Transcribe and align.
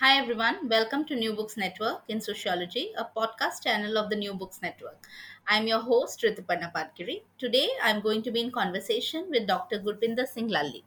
Hi 0.00 0.16
everyone, 0.16 0.68
welcome 0.68 1.04
to 1.06 1.16
New 1.16 1.32
Books 1.32 1.56
Network 1.56 2.02
in 2.06 2.20
Sociology, 2.20 2.92
a 2.96 3.04
podcast 3.04 3.64
channel 3.64 3.98
of 3.98 4.10
the 4.10 4.14
New 4.14 4.32
Books 4.32 4.62
Network. 4.62 5.08
I'm 5.48 5.66
your 5.66 5.80
host 5.80 6.22
Rituparna 6.22 6.72
Patgiri. 6.72 7.22
Today 7.36 7.68
I'm 7.82 8.00
going 8.00 8.22
to 8.22 8.30
be 8.30 8.40
in 8.40 8.52
conversation 8.52 9.26
with 9.28 9.48
Dr. 9.48 9.80
Gurpinder 9.80 10.24
Singh 10.24 10.50
Lalli. 10.50 10.84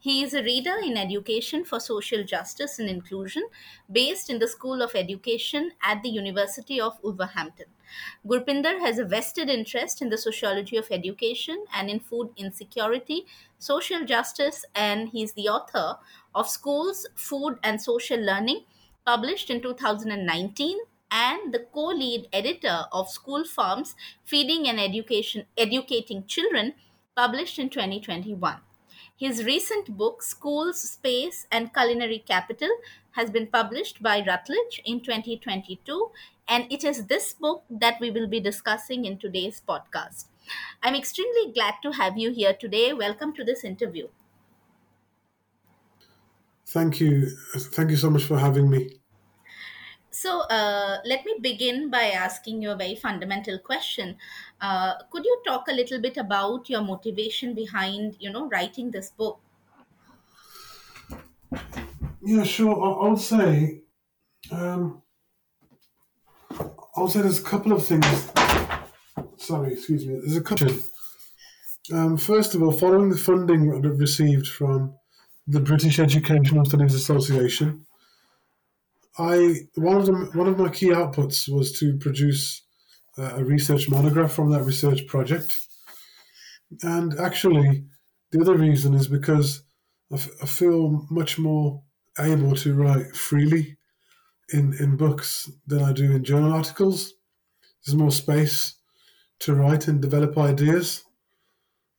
He 0.00 0.24
is 0.24 0.34
a 0.34 0.42
reader 0.42 0.74
in 0.82 0.96
education 0.96 1.64
for 1.64 1.78
social 1.78 2.24
justice 2.24 2.80
and 2.80 2.88
inclusion 2.88 3.44
based 3.92 4.28
in 4.28 4.40
the 4.40 4.48
School 4.48 4.82
of 4.82 4.96
Education 4.96 5.70
at 5.80 6.02
the 6.02 6.08
University 6.08 6.80
of 6.80 6.98
Wolverhampton. 7.00 7.66
Gurpinder 8.26 8.80
has 8.80 8.98
a 8.98 9.04
vested 9.04 9.48
interest 9.48 10.02
in 10.02 10.10
the 10.10 10.18
sociology 10.18 10.76
of 10.76 10.88
education 10.90 11.64
and 11.72 11.88
in 11.88 12.00
food 12.00 12.30
insecurity, 12.36 13.24
social 13.58 14.04
justice, 14.04 14.64
and 14.74 15.08
he's 15.10 15.32
the 15.32 15.48
author 15.48 15.98
of 16.38 16.48
Schools, 16.48 17.06
Food 17.16 17.58
and 17.64 17.82
Social 17.82 18.20
Learning, 18.20 18.64
published 19.04 19.50
in 19.50 19.60
2019 19.60 20.78
and 21.10 21.52
the 21.52 21.66
co-lead 21.74 22.28
editor 22.32 22.84
of 22.92 23.10
School 23.10 23.44
Farms 23.44 23.94
Feeding 24.24 24.68
and 24.68 24.78
Education 24.78 25.46
Educating 25.56 26.24
Children 26.26 26.74
published 27.16 27.58
in 27.58 27.68
2021. 27.70 28.60
His 29.16 29.44
recent 29.44 29.96
book, 29.96 30.22
Schools, 30.22 30.80
Space, 30.80 31.46
and 31.50 31.74
Culinary 31.74 32.20
Capital, 32.20 32.70
has 33.12 33.30
been 33.30 33.48
published 33.48 34.00
by 34.02 34.24
Routledge 34.24 34.80
in 34.84 35.00
2022, 35.00 36.10
and 36.48 36.70
it 36.72 36.84
is 36.84 37.06
this 37.06 37.32
book 37.34 37.64
that 37.68 38.00
we 38.00 38.12
will 38.12 38.28
be 38.28 38.38
discussing 38.38 39.04
in 39.04 39.18
today's 39.18 39.60
podcast. 39.68 40.26
I'm 40.84 40.94
extremely 40.94 41.52
glad 41.52 41.74
to 41.82 41.92
have 41.92 42.16
you 42.16 42.30
here 42.30 42.54
today. 42.54 42.92
Welcome 42.92 43.34
to 43.34 43.44
this 43.44 43.64
interview. 43.64 44.08
Thank 46.68 47.00
you. 47.00 47.26
Thank 47.74 47.90
you 47.90 47.96
so 47.96 48.10
much 48.10 48.24
for 48.24 48.38
having 48.38 48.68
me. 48.68 49.00
So, 50.10 50.40
uh, 50.42 50.98
let 51.04 51.24
me 51.24 51.36
begin 51.40 51.90
by 51.90 52.10
asking 52.10 52.60
you 52.60 52.70
a 52.70 52.76
very 52.76 52.96
fundamental 52.96 53.58
question. 53.58 54.16
Uh, 54.60 54.94
could 55.10 55.24
you 55.24 55.42
talk 55.46 55.68
a 55.68 55.72
little 55.72 56.00
bit 56.00 56.16
about 56.16 56.68
your 56.68 56.82
motivation 56.82 57.54
behind, 57.54 58.16
you 58.18 58.30
know, 58.30 58.48
writing 58.48 58.90
this 58.90 59.10
book? 59.10 59.40
Yeah, 62.22 62.44
sure. 62.44 62.74
I, 62.74 63.06
I 63.06 63.08
would 63.10 63.20
say, 63.20 63.82
um, 64.50 65.02
I 66.50 67.00
would 67.00 67.10
say 67.10 67.22
there's 67.22 67.38
a 67.38 67.44
couple 67.44 67.72
of 67.72 67.86
things. 67.86 68.30
Sorry, 69.36 69.72
excuse 69.72 70.04
me. 70.04 70.14
There's 70.20 70.36
a 70.36 70.42
couple. 70.42 70.68
Um, 71.92 72.16
first 72.18 72.54
of 72.54 72.62
all, 72.62 72.72
following 72.72 73.08
the 73.08 73.16
funding 73.16 73.70
that 73.70 73.88
I've 73.88 73.98
received 73.98 74.48
from 74.48 74.98
the 75.48 75.60
British 75.60 75.98
Educational 75.98 76.66
Studies 76.66 76.94
Association, 76.94 77.86
I 79.18 79.62
one 79.74 79.96
of 79.96 80.06
them 80.06 80.30
one 80.34 80.46
of 80.46 80.58
my 80.58 80.68
key 80.68 80.88
outputs 80.88 81.48
was 81.48 81.72
to 81.80 81.96
produce 81.96 82.62
uh, 83.16 83.36
a 83.36 83.44
research 83.44 83.88
monograph 83.88 84.32
from 84.32 84.50
that 84.50 84.64
research 84.64 85.06
project, 85.06 85.58
and 86.82 87.18
actually, 87.18 87.86
the 88.30 88.40
other 88.42 88.56
reason 88.56 88.94
is 88.94 89.08
because 89.08 89.62
I, 90.12 90.16
f- 90.16 90.30
I 90.42 90.46
feel 90.46 91.06
much 91.10 91.38
more 91.38 91.82
able 92.18 92.54
to 92.56 92.74
write 92.74 93.16
freely 93.16 93.78
in 94.52 94.74
in 94.78 94.98
books 94.98 95.50
than 95.66 95.82
I 95.82 95.92
do 95.92 96.12
in 96.12 96.24
journal 96.24 96.52
articles. 96.52 97.14
There's 97.84 97.96
more 97.96 98.12
space 98.12 98.74
to 99.40 99.54
write 99.54 99.88
and 99.88 100.02
develop 100.02 100.36
ideas, 100.36 101.04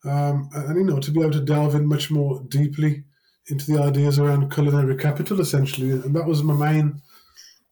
um, 0.05 0.49
and 0.53 0.77
you 0.77 0.83
know 0.83 0.99
to 0.99 1.11
be 1.11 1.19
able 1.19 1.31
to 1.31 1.41
delve 1.41 1.73
in 1.73 1.87
much 1.87 2.11
more 2.11 2.43
deeply 2.47 3.05
into 3.49 3.71
the 3.71 3.81
ideas 3.81 4.19
around 4.19 4.51
culinary 4.51 4.95
capital, 4.97 5.39
essentially, 5.41 5.91
and 5.91 6.15
that 6.15 6.25
was 6.25 6.43
my 6.43 6.53
main 6.53 7.01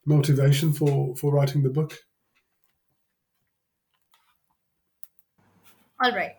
motivation 0.05 0.73
for 0.73 1.15
for 1.17 1.33
writing 1.33 1.63
the 1.63 1.69
book. 1.69 1.99
All 5.99 6.11
right. 6.11 6.38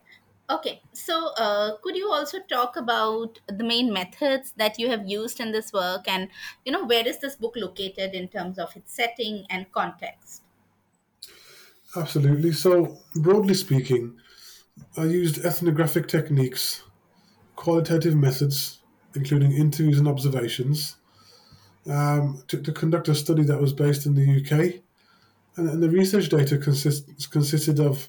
Okay. 0.51 0.81
So, 0.93 1.29
uh, 1.37 1.77
could 1.83 1.97
you 1.97 2.11
also 2.11 2.41
talk 2.41 2.77
about 2.77 3.41
the 3.49 3.65
main 3.65 3.93
methods 3.93 4.53
that 4.57 4.79
you 4.79 4.89
have 4.89 5.07
used 5.07 5.41
in 5.41 5.53
this 5.53 5.73
work 5.73 6.09
and, 6.09 6.29
you 6.65 6.73
know, 6.73 6.85
where 6.87 7.07
is 7.07 7.19
this 7.19 7.37
book 7.37 7.55
located 7.57 8.15
in 8.15 8.29
terms 8.29 8.59
of 8.59 8.75
its 8.77 8.93
setting 8.95 9.47
and 9.51 9.71
context? 9.73 10.43
Absolutely. 11.97 12.53
So, 12.53 12.99
broadly 13.17 13.55
speaking, 13.55 14.19
I 14.97 15.05
used 15.05 15.45
ethnographic 15.45 16.09
techniques, 16.09 16.83
qualitative 17.57 18.17
methods, 18.17 18.78
including 19.15 19.53
interviews 19.53 19.99
and 19.99 20.09
observations, 20.09 20.97
um, 21.91 22.43
to, 22.49 22.61
to 22.61 22.73
conduct 22.73 23.09
a 23.09 23.15
study 23.15 23.43
that 23.45 23.61
was 23.61 23.73
based 23.73 24.07
in 24.07 24.15
the 24.15 24.41
UK. 24.41 24.83
And, 25.57 25.71
and 25.71 25.83
the 25.83 25.91
research 25.91 26.29
data 26.29 26.59
consist, 26.59 27.31
consisted 27.31 27.81
of 27.81 28.09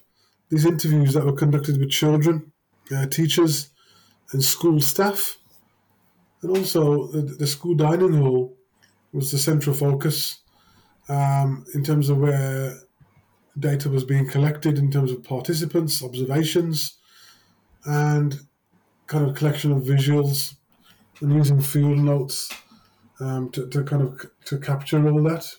these 0.50 0.66
interviews 0.66 1.14
that 1.14 1.24
were 1.24 1.32
conducted 1.32 1.78
with 1.78 1.90
children, 1.90 2.52
uh, 2.94 3.06
teachers, 3.06 3.70
and 4.32 4.42
school 4.42 4.80
staff. 4.80 5.38
And 6.42 6.56
also, 6.56 7.06
the, 7.08 7.22
the 7.22 7.46
school 7.46 7.74
dining 7.74 8.14
hall 8.14 8.56
was 9.12 9.30
the 9.30 9.38
central 9.38 9.74
focus 9.74 10.40
um, 11.08 11.64
in 11.74 11.82
terms 11.82 12.08
of 12.08 12.18
where 12.18 12.74
data 13.58 13.88
was 13.88 14.04
being 14.04 14.28
collected, 14.28 14.78
in 14.78 14.90
terms 14.90 15.10
of 15.10 15.24
participants, 15.24 16.02
observations, 16.02 16.98
and 17.84 18.40
kind 19.06 19.28
of 19.28 19.34
collection 19.34 19.72
of 19.72 19.82
visuals 19.82 20.54
and 21.20 21.32
using 21.32 21.60
field 21.60 21.98
notes 21.98 22.52
um, 23.20 23.50
to, 23.52 23.68
to 23.70 23.84
kind 23.84 24.02
of 24.02 24.30
to 24.46 24.58
capture 24.58 25.08
all 25.08 25.22
that. 25.24 25.56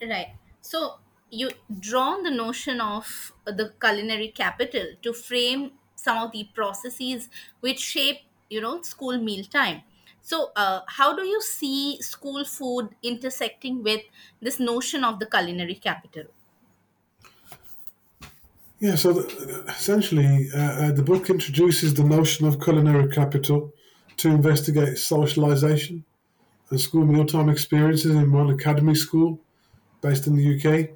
Right. 0.00 0.36
So, 0.60 1.00
you 1.30 1.50
drawn 1.78 2.22
the 2.24 2.30
notion 2.30 2.80
of 2.80 3.32
the 3.44 3.72
culinary 3.80 4.28
capital 4.28 4.94
to 5.02 5.12
frame 5.12 5.78
some 5.94 6.18
of 6.18 6.32
the 6.32 6.48
processes 6.54 7.28
which 7.60 7.78
shape, 7.78 8.18
you 8.48 8.60
know, 8.60 8.82
school 8.82 9.18
meal 9.18 9.44
time 9.44 9.82
So, 10.22 10.50
uh, 10.56 10.80
how 10.88 11.14
do 11.14 11.24
you 11.24 11.40
see 11.40 12.00
school 12.02 12.44
food 12.44 12.96
intersecting 13.02 13.82
with 13.82 14.02
this 14.40 14.58
notion 14.58 15.04
of 15.04 15.18
the 15.18 15.26
culinary 15.26 15.76
capital? 15.76 16.24
Yeah, 18.80 18.94
so 18.94 19.12
the, 19.12 19.64
essentially, 19.68 20.48
uh, 20.54 20.58
uh, 20.58 20.92
the 20.92 21.02
book 21.02 21.28
introduces 21.28 21.92
the 21.92 22.02
notion 22.02 22.46
of 22.46 22.62
culinary 22.62 23.08
capital 23.12 23.74
to 24.16 24.28
investigate 24.30 24.96
socialization 24.96 26.02
and 26.70 26.80
school 26.80 27.04
mealtime 27.04 27.50
experiences 27.50 28.14
in 28.14 28.32
one 28.32 28.48
academy 28.48 28.94
school 28.94 29.38
based 30.00 30.26
in 30.26 30.34
the 30.34 30.56
UK. 30.56 30.90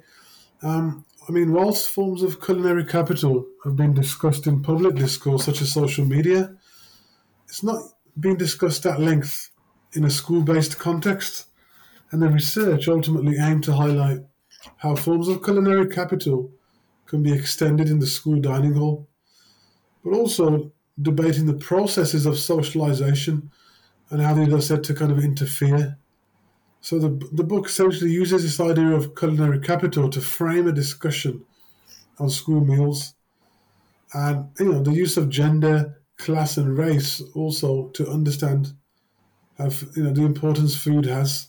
Um, 0.63 1.05
I 1.29 1.31
mean, 1.31 1.53
whilst 1.53 1.89
forms 1.89 2.23
of 2.23 2.41
culinary 2.41 2.85
capital 2.85 3.45
have 3.63 3.75
been 3.75 3.93
discussed 3.93 4.47
in 4.47 4.63
public 4.63 4.95
discourse, 4.95 5.45
such 5.45 5.61
as 5.61 5.71
social 5.71 6.05
media, 6.05 6.55
it's 7.47 7.61
not 7.61 7.83
being 8.19 8.37
discussed 8.37 8.87
at 8.87 8.99
length 8.99 9.51
in 9.93 10.05
a 10.05 10.09
school 10.09 10.41
based 10.41 10.79
context. 10.79 11.45
And 12.11 12.19
the 12.19 12.29
research 12.29 12.87
ultimately 12.87 13.37
aimed 13.37 13.63
to 13.65 13.73
highlight 13.73 14.21
how 14.77 14.95
forms 14.95 15.27
of 15.27 15.43
culinary 15.43 15.87
capital 15.87 16.51
can 17.15 17.23
be 17.23 17.33
extended 17.33 17.89
in 17.89 17.99
the 17.99 18.07
school 18.07 18.41
dining 18.41 18.73
hall, 18.73 19.07
but 20.03 20.13
also 20.13 20.71
debating 21.01 21.45
the 21.45 21.53
processes 21.53 22.25
of 22.25 22.37
socialization 22.37 23.49
and 24.09 24.21
how 24.21 24.33
these 24.33 24.53
are 24.53 24.61
said 24.61 24.83
to 24.83 24.93
kind 24.93 25.11
of 25.11 25.23
interfere. 25.23 25.97
So 26.81 26.99
the, 26.99 27.09
the 27.31 27.43
book 27.43 27.67
essentially 27.67 28.11
uses 28.11 28.43
this 28.43 28.59
idea 28.59 28.91
of 28.91 29.15
culinary 29.15 29.59
capital 29.59 30.09
to 30.09 30.21
frame 30.21 30.67
a 30.67 30.73
discussion 30.73 31.45
on 32.19 32.29
school 32.29 32.61
meals 32.61 33.15
and 34.13 34.49
you 34.59 34.71
know 34.71 34.81
the 34.83 34.93
use 34.93 35.17
of 35.17 35.29
gender, 35.29 36.01
class 36.17 36.57
and 36.57 36.77
race 36.77 37.21
also 37.33 37.89
to 37.89 38.07
understand 38.09 38.73
have 39.57 39.83
you 39.95 40.03
know 40.03 40.11
the 40.11 40.23
importance 40.23 40.75
food 40.77 41.05
has 41.05 41.47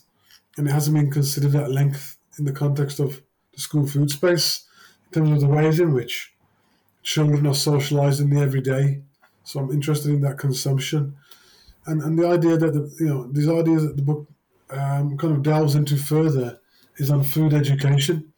and 0.57 0.67
it 0.67 0.71
hasn't 0.71 0.95
been 0.95 1.11
considered 1.11 1.55
at 1.55 1.71
length 1.71 2.17
in 2.37 2.45
the 2.45 2.51
context 2.51 2.99
of 2.99 3.21
the 3.53 3.61
school 3.61 3.87
food 3.87 4.09
space 4.09 4.66
in 5.07 5.11
terms 5.13 5.31
of 5.31 5.41
the 5.41 5.55
ways 5.55 5.79
in 5.79 5.93
which 5.93 6.33
children 7.03 7.47
are 7.47 7.55
socialized 7.55 8.21
in 8.21 8.29
the 8.29 8.41
everyday. 8.41 9.01
So 9.43 9.59
I'm 9.61 9.71
interested 9.71 10.11
in 10.11 10.21
that 10.21 10.39
consumption. 10.39 11.17
and 11.87 12.01
and 12.01 12.19
the 12.19 12.27
idea 12.27 12.57
that 12.57 12.73
the, 12.73 12.83
you 12.99 13.07
know 13.07 13.27
these 13.31 13.49
ideas 13.49 13.83
that 13.83 13.95
the 13.97 14.03
book 14.03 14.27
um, 14.71 15.17
kind 15.17 15.33
of 15.35 15.43
delves 15.43 15.75
into 15.75 15.97
further 15.97 16.59
is 16.97 17.09
on 17.11 17.23
food 17.23 17.53
education 17.53 18.33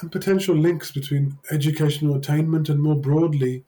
and 0.00 0.12
potential 0.12 0.56
links 0.56 0.92
between 0.92 1.38
educational 1.50 2.16
attainment 2.16 2.68
and 2.70 2.80
more 2.82 2.96
broadly 2.96 3.64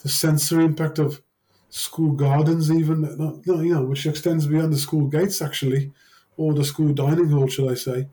the 0.00 0.08
sensory 0.08 0.64
impact 0.64 0.98
of 0.98 1.22
school 1.70 2.12
gardens, 2.12 2.70
even 2.70 3.02
you 3.46 3.74
know, 3.74 3.84
which 3.84 4.06
extends 4.06 4.46
beyond 4.46 4.72
the 4.72 4.78
school 4.78 5.08
gates 5.08 5.42
actually, 5.42 5.92
or 6.36 6.54
the 6.54 6.64
school 6.64 6.92
dining 6.94 7.28
hall, 7.30 7.48
should 7.48 7.70
I 7.70 7.74
say? 7.74 8.08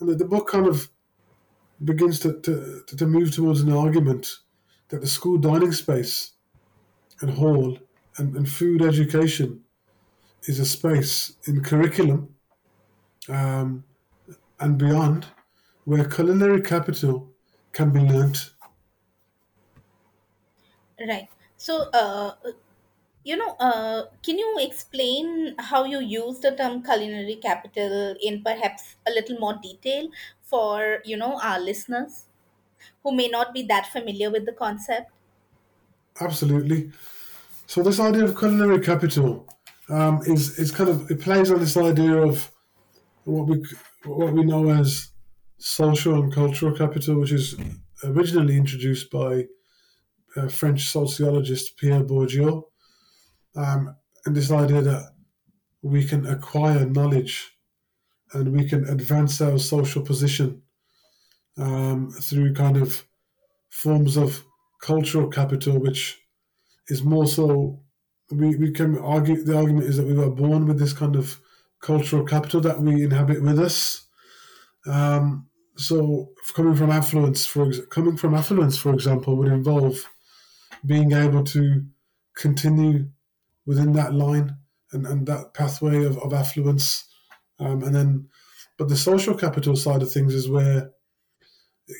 And 0.00 0.08
the, 0.08 0.14
the 0.16 0.24
book 0.24 0.48
kind 0.48 0.66
of 0.66 0.90
begins 1.84 2.20
to, 2.20 2.40
to, 2.40 2.82
to 2.86 3.06
move 3.06 3.34
towards 3.34 3.60
an 3.60 3.72
argument 3.72 4.28
that 4.88 5.00
the 5.00 5.06
school 5.06 5.38
dining 5.38 5.72
space 5.72 6.32
and 7.20 7.30
hall 7.30 7.78
and, 8.16 8.36
and 8.36 8.48
food 8.48 8.82
education 8.82 9.60
is 10.44 10.60
a 10.60 10.66
space 10.66 11.36
in 11.46 11.62
curriculum 11.62 12.34
um, 13.28 13.84
and 14.60 14.78
beyond 14.78 15.26
where 15.84 16.04
culinary 16.04 16.60
capital 16.60 17.28
can 17.72 17.90
be 17.90 18.00
learnt. 18.00 18.50
Right. 21.00 21.28
So, 21.56 21.90
uh, 21.92 22.34
you 23.24 23.36
know, 23.36 23.56
uh, 23.58 24.04
can 24.22 24.38
you 24.38 24.56
explain 24.60 25.54
how 25.58 25.84
you 25.84 26.00
use 26.00 26.40
the 26.40 26.52
term 26.52 26.82
culinary 26.82 27.36
capital 27.36 28.14
in 28.22 28.42
perhaps 28.42 28.96
a 29.06 29.10
little 29.10 29.38
more 29.38 29.58
detail 29.62 30.08
for, 30.54 31.00
you 31.04 31.16
know, 31.16 31.40
our 31.42 31.58
listeners 31.58 32.26
who 33.02 33.10
may 33.20 33.26
not 33.26 33.52
be 33.52 33.62
that 33.64 33.86
familiar 33.92 34.30
with 34.30 34.46
the 34.46 34.52
concept? 34.52 35.10
Absolutely. 36.20 36.92
So 37.66 37.82
this 37.82 37.98
idea 37.98 38.24
of 38.24 38.38
culinary 38.38 38.80
capital 38.80 39.48
um, 39.88 40.20
is 40.26 40.56
is 40.58 40.70
kind 40.70 40.90
of 40.90 41.10
it 41.10 41.20
plays 41.20 41.50
on 41.50 41.58
this 41.58 41.76
idea 41.76 42.14
of 42.28 42.52
what 43.24 43.48
we 43.48 43.64
what 44.04 44.32
we 44.32 44.44
know 44.44 44.70
as 44.70 45.08
social 45.58 46.14
and 46.22 46.32
cultural 46.32 46.76
capital, 46.82 47.18
which 47.20 47.32
is 47.32 47.56
originally 48.04 48.56
introduced 48.56 49.10
by 49.10 49.46
uh, 50.36 50.46
French 50.46 50.82
sociologist 50.98 51.76
Pierre 51.78 52.04
Bourdieu, 52.04 52.62
um, 53.56 53.96
and 54.24 54.36
this 54.36 54.52
idea 54.52 54.82
that 54.82 55.02
we 55.82 56.04
can 56.04 56.26
acquire 56.26 56.86
knowledge 56.86 57.53
and 58.34 58.52
we 58.52 58.68
can 58.68 58.84
advance 58.88 59.40
our 59.40 59.58
social 59.58 60.02
position 60.02 60.62
um, 61.56 62.10
through 62.10 62.54
kind 62.54 62.76
of 62.76 63.04
forms 63.70 64.16
of 64.16 64.44
cultural 64.82 65.28
capital, 65.28 65.78
which 65.78 66.20
is 66.88 67.02
more 67.02 67.26
so. 67.26 67.80
We, 68.30 68.56
we 68.56 68.72
can 68.72 68.98
argue 68.98 69.44
the 69.44 69.56
argument 69.56 69.86
is 69.86 69.96
that 69.96 70.06
we 70.06 70.14
were 70.14 70.30
born 70.30 70.66
with 70.66 70.78
this 70.78 70.92
kind 70.92 71.14
of 71.16 71.40
cultural 71.80 72.24
capital 72.24 72.60
that 72.62 72.80
we 72.80 73.02
inhabit 73.02 73.42
with 73.42 73.58
us. 73.58 74.06
Um, 74.86 75.48
so 75.76 76.30
coming 76.54 76.74
from 76.74 76.90
affluence, 76.90 77.46
for 77.46 77.70
coming 77.90 78.16
from 78.16 78.34
affluence, 78.34 78.76
for 78.76 78.92
example, 78.94 79.36
would 79.36 79.52
involve 79.52 80.08
being 80.86 81.12
able 81.12 81.44
to 81.44 81.84
continue 82.36 83.08
within 83.66 83.92
that 83.92 84.14
line 84.14 84.56
and, 84.92 85.06
and 85.06 85.26
that 85.26 85.54
pathway 85.54 86.04
of, 86.04 86.18
of 86.18 86.32
affluence. 86.32 87.04
Um, 87.58 87.82
and 87.82 87.94
then, 87.94 88.28
but 88.78 88.88
the 88.88 88.96
social 88.96 89.34
capital 89.34 89.76
side 89.76 90.02
of 90.02 90.10
things 90.10 90.34
is 90.34 90.48
where 90.48 90.90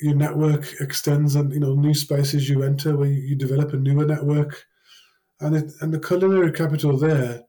your 0.01 0.15
network 0.15 0.73
extends 0.81 1.35
and, 1.35 1.53
you 1.53 1.59
know, 1.59 1.75
new 1.75 1.93
spaces 1.93 2.49
you 2.49 2.63
enter 2.63 2.97
where 2.97 3.09
you, 3.09 3.35
develop 3.35 3.73
a 3.73 3.77
newer 3.77 4.05
network. 4.05 4.63
And 5.39 5.55
it, 5.55 5.71
and 5.81 5.93
the 5.93 5.99
culinary 5.99 6.51
capital 6.51 6.97
there 6.97 7.43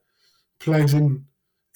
plays 0.61 0.95
in 0.95 1.25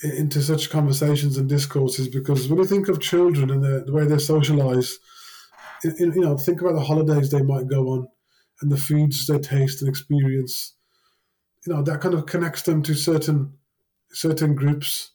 into 0.02 0.40
such 0.40 0.70
conversations 0.70 1.36
and 1.36 1.46
discourses 1.46 2.08
because 2.08 2.48
when 2.48 2.58
you 2.58 2.64
think 2.64 2.88
of 2.88 3.00
children 3.00 3.50
and 3.50 3.62
the, 3.62 3.84
the 3.86 3.92
way 3.92 4.06
they 4.06 4.16
socialize, 4.16 4.98
you 5.84 6.12
know, 6.14 6.38
think 6.38 6.62
about 6.62 6.74
the 6.74 6.80
holidays 6.80 7.30
they 7.30 7.42
might 7.42 7.68
go 7.68 7.88
on 7.88 8.08
and 8.62 8.72
the 8.72 8.78
foods 8.78 9.26
they 9.26 9.38
taste 9.38 9.82
and 9.82 9.90
experience 9.90 10.74
you 11.66 11.74
know 11.74 11.82
that 11.82 12.00
kind 12.00 12.14
of 12.14 12.26
connects 12.26 12.62
them 12.62 12.82
to 12.82 12.94
certain 12.94 13.52
certain 14.12 14.54
groups, 14.54 15.12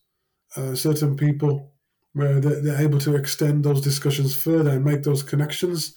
uh, 0.56 0.75
certain 0.75 1.16
people, 1.16 1.72
where 2.13 2.40
they're, 2.40 2.62
they're, 2.62 2.81
able 2.81 3.00
to 3.00 3.16
extend 3.16 3.63
those 3.63 3.81
discussions 3.81 4.36
further 4.36 4.72
and 4.72 4.86
make 4.86 5.04
those 5.04 5.24
connections, 5.24 5.94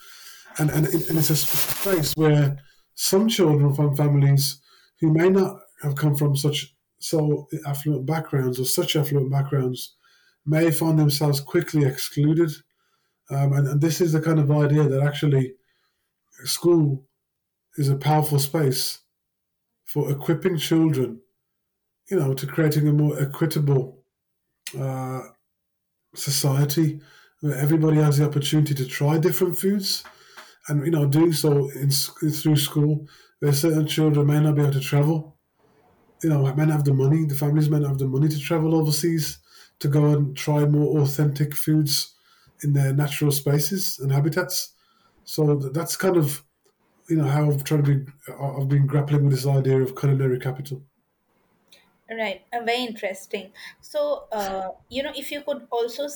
and 0.58 0.70
and, 0.70 0.86
and 0.86 1.18
it's 1.18 1.30
a 1.30 1.36
space 1.36 2.12
where 2.16 2.58
some 2.94 3.28
children 3.28 3.72
from 3.74 3.94
families 3.94 4.60
who 5.00 5.12
may 5.12 5.28
not 5.28 5.60
have 5.82 5.94
come 5.94 6.16
from 6.16 6.36
such 6.36 6.74
so 6.98 7.46
affluent 7.66 8.06
backgrounds 8.06 8.58
or 8.58 8.64
such 8.64 8.96
affluent 8.96 9.30
backgrounds 9.30 9.94
may 10.44 10.70
find 10.70 10.98
themselves 10.98 11.40
quickly 11.40 11.84
excluded. 11.84 12.50
Um, 13.30 13.52
and, 13.52 13.68
and, 13.68 13.80
this 13.80 14.00
is 14.00 14.12
the 14.12 14.20
kind 14.20 14.38
of 14.38 14.50
idea 14.50 14.84
that 14.84 15.02
actually 15.02 15.54
school 16.44 17.06
is 17.76 17.88
a 17.88 17.96
powerful 17.96 18.38
space 18.38 19.00
for 19.84 20.10
equipping 20.10 20.56
children, 20.56 21.20
you 22.10 22.18
know, 22.18 22.32
to 22.34 22.46
creating 22.46 22.88
a 22.88 22.92
more 22.92 23.20
equitable 23.20 23.97
uh, 24.76 25.22
society 26.14 27.00
everybody 27.44 27.98
has 27.98 28.18
the 28.18 28.26
opportunity 28.26 28.74
to 28.74 28.86
try 28.86 29.18
different 29.18 29.56
foods, 29.58 30.04
and 30.68 30.84
you 30.84 30.90
know, 30.90 31.06
doing 31.06 31.32
so 31.32 31.70
in, 31.70 31.90
through 31.90 32.56
school, 32.56 33.06
where 33.40 33.52
certain 33.52 33.86
children 33.86 34.26
may 34.26 34.40
not 34.40 34.56
be 34.56 34.62
able 34.62 34.72
to 34.72 34.80
travel, 34.80 35.38
you 36.22 36.30
know, 36.30 36.42
not 36.42 36.68
have 36.68 36.84
the 36.84 36.94
money, 36.94 37.24
the 37.26 37.34
families 37.34 37.70
may 37.70 37.80
not 37.80 37.90
have 37.90 37.98
the 37.98 38.08
money 38.08 38.28
to 38.28 38.40
travel 38.40 38.74
overseas 38.74 39.38
to 39.80 39.88
go 39.88 40.06
and 40.06 40.36
try 40.36 40.66
more 40.66 41.00
authentic 41.00 41.54
foods 41.54 42.16
in 42.64 42.72
their 42.72 42.92
natural 42.92 43.30
spaces 43.32 43.98
and 44.00 44.12
habitats. 44.12 44.74
So 45.24 45.56
that's 45.56 45.96
kind 45.96 46.16
of 46.16 46.44
you 47.08 47.16
know 47.16 47.28
how 47.28 47.50
I've 47.50 47.64
tried 47.64 47.84
to 47.86 47.96
be 47.96 48.12
I've 48.40 48.68
been 48.68 48.86
grappling 48.86 49.24
with 49.26 49.34
this 49.34 49.46
idea 49.46 49.80
of 49.82 49.96
culinary 49.96 50.40
capital. 50.40 50.87
Right, 52.10 52.46
uh, 52.54 52.60
very 52.64 52.84
interesting. 52.84 53.52
So, 53.82 54.28
uh, 54.32 54.70
you 54.88 55.02
know, 55.02 55.12
if 55.14 55.30
you 55.30 55.42
could 55.42 55.68
also 55.70 56.06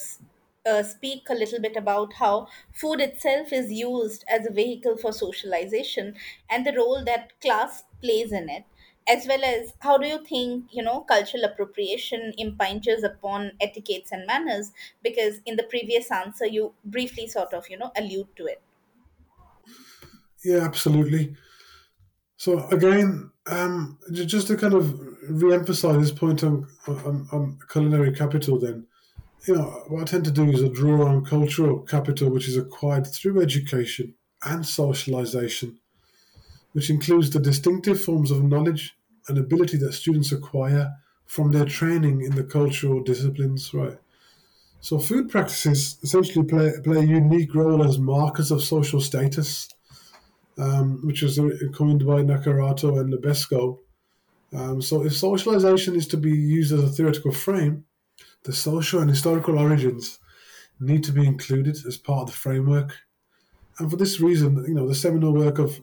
uh, 0.65 0.83
speak 0.83 1.29
a 1.29 1.35
little 1.35 1.61
bit 1.61 1.77
about 1.77 2.15
how 2.15 2.49
food 2.73 3.01
itself 3.01 3.53
is 3.53 3.71
used 3.71 4.25
as 4.27 4.47
a 4.47 4.53
vehicle 4.53 4.97
for 4.97 5.13
socialization 5.13 6.17
and 6.49 6.65
the 6.67 6.73
role 6.73 7.05
that 7.05 7.39
class 7.43 7.85
plays 8.01 8.33
in 8.33 8.49
it, 8.49 8.65
as 9.07 9.27
well 9.27 9.45
as 9.45 9.75
how 9.81 9.99
do 9.99 10.07
you 10.07 10.25
think, 10.25 10.73
you 10.73 10.83
know, 10.83 11.03
cultural 11.03 11.45
appropriation 11.45 12.33
impinges 12.39 13.05
upon 13.05 13.53
etiquettes 13.61 14.13
and 14.13 14.27
manners? 14.27 14.73
Because 15.03 15.41
in 15.45 15.57
the 15.57 15.65
previous 15.65 16.11
answer, 16.11 16.47
you 16.47 16.75
briefly 16.87 17.27
sort 17.27 17.53
of, 17.53 17.69
you 17.69 17.77
know, 17.77 17.93
allude 17.97 18.35
to 18.37 18.47
it. 18.47 18.63
Yeah, 20.45 20.59
absolutely. 20.65 21.37
So 22.37 22.67
again, 22.69 23.32
um, 23.47 23.99
just 24.13 24.47
to 24.49 24.57
kind 24.57 24.75
of 24.75 24.99
re-emphasize 25.29 25.99
this 25.99 26.19
point 26.19 26.45
on, 26.45 26.67
on, 26.87 27.29
on 27.33 27.59
culinary 27.71 28.13
capital, 28.13 28.59
then, 28.59 28.87
you 29.47 29.55
know, 29.55 29.85
what 29.89 30.03
I 30.03 30.05
tend 30.05 30.25
to 30.25 30.31
do 30.31 30.51
is 30.51 30.63
I 30.63 30.69
draw 30.69 31.07
on 31.07 31.25
cultural 31.25 31.81
capital, 31.81 32.31
which 32.31 32.49
is 32.49 32.57
acquired 32.57 33.07
through 33.07 33.43
education 33.43 34.15
and 34.45 34.65
socialization, 34.65 35.79
which 36.73 36.91
includes 36.91 37.31
the 37.31 37.41
distinctive 37.41 38.01
forms 38.01 38.31
of 38.31 38.45
knowledge 38.45 38.97
and 39.29 39.39
ability 39.39 39.77
that 39.79 39.93
students 39.93 40.33
acquire 40.33 40.93
from 41.27 41.53
their 41.53 41.65
training 41.65 42.23
in 42.23 42.35
the 42.35 42.45
cultural 42.45 43.03
disciplines, 43.03 43.73
right? 43.73 43.99
So 44.81 44.99
food 44.99 45.31
practices 45.31 45.97
essentially 46.03 46.45
play, 46.45 46.73
play 46.83 46.99
a 46.99 47.07
unique 47.07 47.55
role 47.55 47.85
as 47.85 47.99
markers 47.99 48.51
of 48.51 48.63
social 48.63 49.01
status 49.01 49.69
um, 50.59 51.01
which 51.05 51.23
was 51.23 51.39
coined 51.75 52.07
by 52.07 52.23
Naccarato 52.23 53.01
and 53.01 53.13
LeBesco. 53.13 53.79
Um, 54.55 54.83
so, 54.83 55.05
if 55.05 55.17
socialization 55.17 55.97
is 55.97 56.07
to 56.09 56.17
be 56.17 56.31
used 56.31 56.73
as 56.73 56.83
a 56.83 56.89
theoretical 56.89 57.33
frame, 57.33 57.85
the 58.45 58.53
social 58.53 59.01
and 59.01 59.09
historical 59.09 59.59
origins 59.59 60.19
need 60.81 61.05
to 61.05 61.13
be 61.13 61.27
included 61.27 61.77
as 61.87 61.97
part 61.97 62.23
of 62.23 62.27
the 62.27 62.39
framework. 62.39 62.97
And 63.79 63.91
for 63.91 63.97
this 63.97 64.21
reason, 64.21 64.65
you 64.67 64.75
know, 64.75 64.87
the 64.87 64.95
seminal 64.95 65.33
work 65.33 65.59
of 65.59 65.81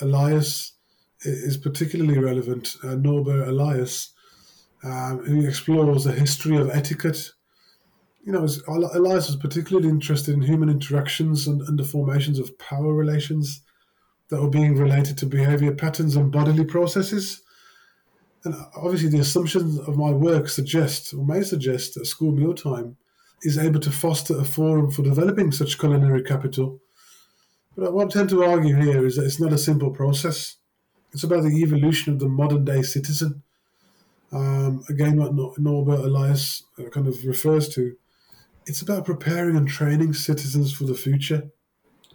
Elias 0.00 0.72
is 1.22 1.56
particularly 1.56 2.18
relevant. 2.18 2.76
Uh, 2.82 2.96
Norbert 2.96 3.48
Elias, 3.48 4.12
um, 4.82 5.24
who 5.24 5.46
explores 5.46 6.04
the 6.04 6.12
history 6.12 6.56
of 6.56 6.70
etiquette. 6.70 7.30
You 8.24 8.32
know, 8.32 8.46
Elias 8.68 9.28
was 9.28 9.36
particularly 9.36 9.88
interested 9.88 10.34
in 10.34 10.42
human 10.42 10.68
interactions 10.68 11.46
and, 11.46 11.62
and 11.62 11.78
the 11.78 11.84
formations 11.84 12.38
of 12.38 12.58
power 12.58 12.94
relations 12.94 13.62
that 14.34 14.42
were 14.42 14.50
being 14.50 14.74
related 14.74 15.16
to 15.18 15.26
behavior 15.26 15.72
patterns 15.72 16.16
and 16.16 16.32
bodily 16.32 16.64
processes. 16.64 17.42
And 18.44 18.54
obviously, 18.76 19.08
the 19.08 19.20
assumptions 19.20 19.78
of 19.78 19.96
my 19.96 20.10
work 20.10 20.48
suggest, 20.48 21.14
or 21.14 21.24
may 21.24 21.42
suggest, 21.42 21.94
that 21.94 22.06
school 22.06 22.32
mealtime 22.32 22.96
is 23.42 23.58
able 23.58 23.78
to 23.78 23.92
foster 23.92 24.36
a 24.36 24.44
forum 24.44 24.90
for 24.90 25.02
developing 25.02 25.52
such 25.52 25.78
culinary 25.78 26.22
capital. 26.22 26.80
But 27.76 27.92
what 27.92 28.06
I 28.06 28.10
tend 28.10 28.30
to 28.30 28.42
argue 28.42 28.74
here 28.74 29.06
is 29.06 29.14
that 29.14 29.24
it's 29.24 29.40
not 29.40 29.52
a 29.52 29.58
simple 29.58 29.90
process. 29.90 30.56
It's 31.12 31.22
about 31.22 31.44
the 31.44 31.62
evolution 31.62 32.12
of 32.12 32.18
the 32.18 32.28
modern 32.28 32.64
day 32.64 32.82
citizen. 32.82 33.42
um, 34.34 34.84
again, 34.88 35.16
what 35.16 35.58
Norbert 35.58 36.00
Elias 36.00 36.64
uh, 36.78 36.88
kind 36.90 37.06
of 37.06 37.24
refers 37.24 37.68
to, 37.70 37.96
it's 38.66 38.82
about 38.82 39.04
preparing 39.04 39.56
and 39.56 39.68
training 39.68 40.12
citizens 40.12 40.72
for 40.72 40.84
the 40.84 40.94
future. 40.94 41.50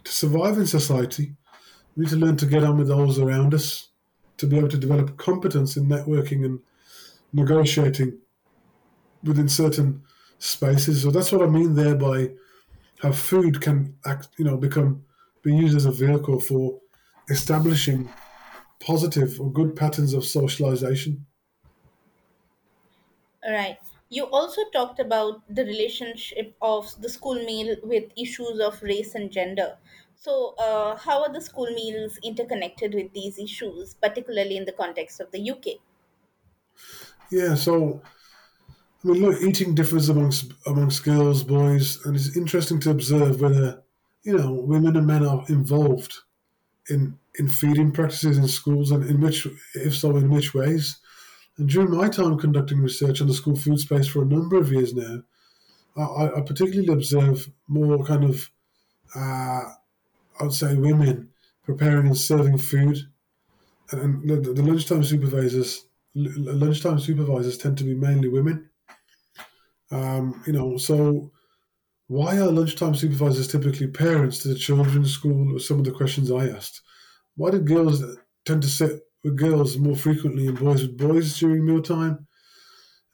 To 0.04 0.12
survive 0.12 0.58
in 0.58 0.66
society, 0.66 1.34
we 1.96 2.04
need 2.04 2.10
to 2.10 2.16
learn 2.16 2.36
to 2.38 2.46
get 2.46 2.64
on 2.64 2.78
with 2.78 2.88
those 2.88 3.18
around 3.18 3.54
us, 3.54 3.88
to 4.38 4.46
be 4.46 4.58
able 4.58 4.68
to 4.68 4.78
develop 4.78 5.16
competence 5.16 5.76
in 5.76 5.86
networking 5.86 6.44
and 6.44 6.60
negotiating 7.32 8.18
within 9.22 9.48
certain 9.48 10.02
spaces. 10.38 11.02
So 11.02 11.10
that's 11.10 11.32
what 11.32 11.42
I 11.42 11.46
mean 11.46 11.74
there 11.74 11.94
by 11.94 12.30
how 13.00 13.12
food 13.12 13.60
can 13.60 13.96
act, 14.04 14.28
you 14.38 14.44
know, 14.44 14.56
become 14.56 15.04
be 15.42 15.54
used 15.54 15.76
as 15.76 15.86
a 15.86 15.92
vehicle 15.92 16.38
for 16.38 16.78
establishing 17.30 18.10
positive 18.78 19.40
or 19.40 19.50
good 19.52 19.74
patterns 19.74 20.12
of 20.14 20.24
socialization. 20.24 21.26
Right. 23.46 23.78
You 24.10 24.24
also 24.24 24.62
talked 24.72 25.00
about 25.00 25.42
the 25.54 25.64
relationship 25.64 26.54
of 26.60 27.00
the 27.00 27.08
school 27.08 27.36
meal 27.36 27.76
with 27.82 28.10
issues 28.16 28.60
of 28.60 28.82
race 28.82 29.14
and 29.14 29.30
gender. 29.30 29.78
So, 30.20 30.54
uh, 30.56 30.96
how 30.96 31.22
are 31.24 31.32
the 31.32 31.40
school 31.40 31.66
meals 31.66 32.16
interconnected 32.22 32.94
with 32.94 33.12
these 33.12 33.38
issues, 33.38 33.94
particularly 33.94 34.56
in 34.56 34.66
the 34.66 34.72
context 34.72 35.18
of 35.18 35.32
the 35.32 35.40
UK? 35.40 35.80
Yeah, 37.30 37.54
so 37.54 38.02
I 39.04 39.08
mean, 39.08 39.22
look, 39.22 39.40
eating 39.42 39.74
differs 39.74 40.08
amongst 40.08 40.52
amongst 40.66 41.04
girls, 41.04 41.42
boys, 41.42 42.04
and 42.04 42.16
it's 42.16 42.36
interesting 42.36 42.80
to 42.80 42.90
observe 42.90 43.40
whether 43.40 43.82
you 44.22 44.36
know 44.36 44.52
women 44.52 44.96
and 44.96 45.06
men 45.06 45.24
are 45.26 45.44
involved 45.48 46.18
in 46.88 47.18
in 47.36 47.48
feeding 47.48 47.92
practices 47.92 48.36
in 48.38 48.48
schools, 48.48 48.90
and 48.90 49.04
in 49.04 49.20
which, 49.20 49.46
if 49.74 49.96
so, 49.96 50.16
in 50.16 50.30
which 50.30 50.54
ways. 50.54 50.98
And 51.58 51.68
during 51.68 51.90
my 51.90 52.08
time 52.08 52.38
conducting 52.38 52.80
research 52.80 53.20
on 53.20 53.28
the 53.28 53.34
school 53.34 53.56
food 53.56 53.80
space 53.80 54.06
for 54.08 54.22
a 54.22 54.26
number 54.26 54.58
of 54.58 54.72
years 54.72 54.94
now, 54.94 55.22
I, 55.96 56.38
I 56.38 56.40
particularly 56.42 56.92
observe 56.92 57.50
more 57.68 58.04
kind 58.04 58.24
of, 58.24 58.50
uh, 59.14 59.62
I 60.40 60.44
would 60.44 60.54
say, 60.54 60.74
women 60.74 61.28
preparing 61.64 62.06
and 62.06 62.16
serving 62.16 62.58
food, 62.58 62.98
and, 63.92 64.28
the, 64.28 64.36
the 64.36 64.62
lunchtime 64.62 65.04
supervisors, 65.04 65.86
lunchtime 66.14 66.98
supervisors 66.98 67.58
tend 67.58 67.78
to 67.78 67.84
be 67.84 67.94
mainly 67.94 68.28
women. 68.28 68.70
Um, 69.90 70.42
you 70.46 70.52
know, 70.52 70.76
so 70.76 71.32
why 72.06 72.38
are 72.38 72.50
lunchtime 72.50 72.94
supervisors 72.94 73.48
typically 73.48 73.88
parents 73.88 74.38
to 74.38 74.48
the 74.48 74.54
children 74.54 74.98
in 74.98 75.04
school? 75.04 75.58
Some 75.58 75.78
of 75.78 75.84
the 75.84 75.92
questions 75.92 76.30
I 76.30 76.48
asked. 76.48 76.82
Why 77.36 77.50
do 77.50 77.60
girls 77.60 78.02
tend 78.44 78.62
to 78.62 78.68
sit 78.68 79.02
with 79.22 79.36
girls 79.36 79.76
more 79.76 79.96
frequently 79.96 80.46
and 80.46 80.58
boys 80.58 80.82
with 80.82 80.96
boys 80.96 81.38
during 81.38 81.66
mealtime? 81.66 82.26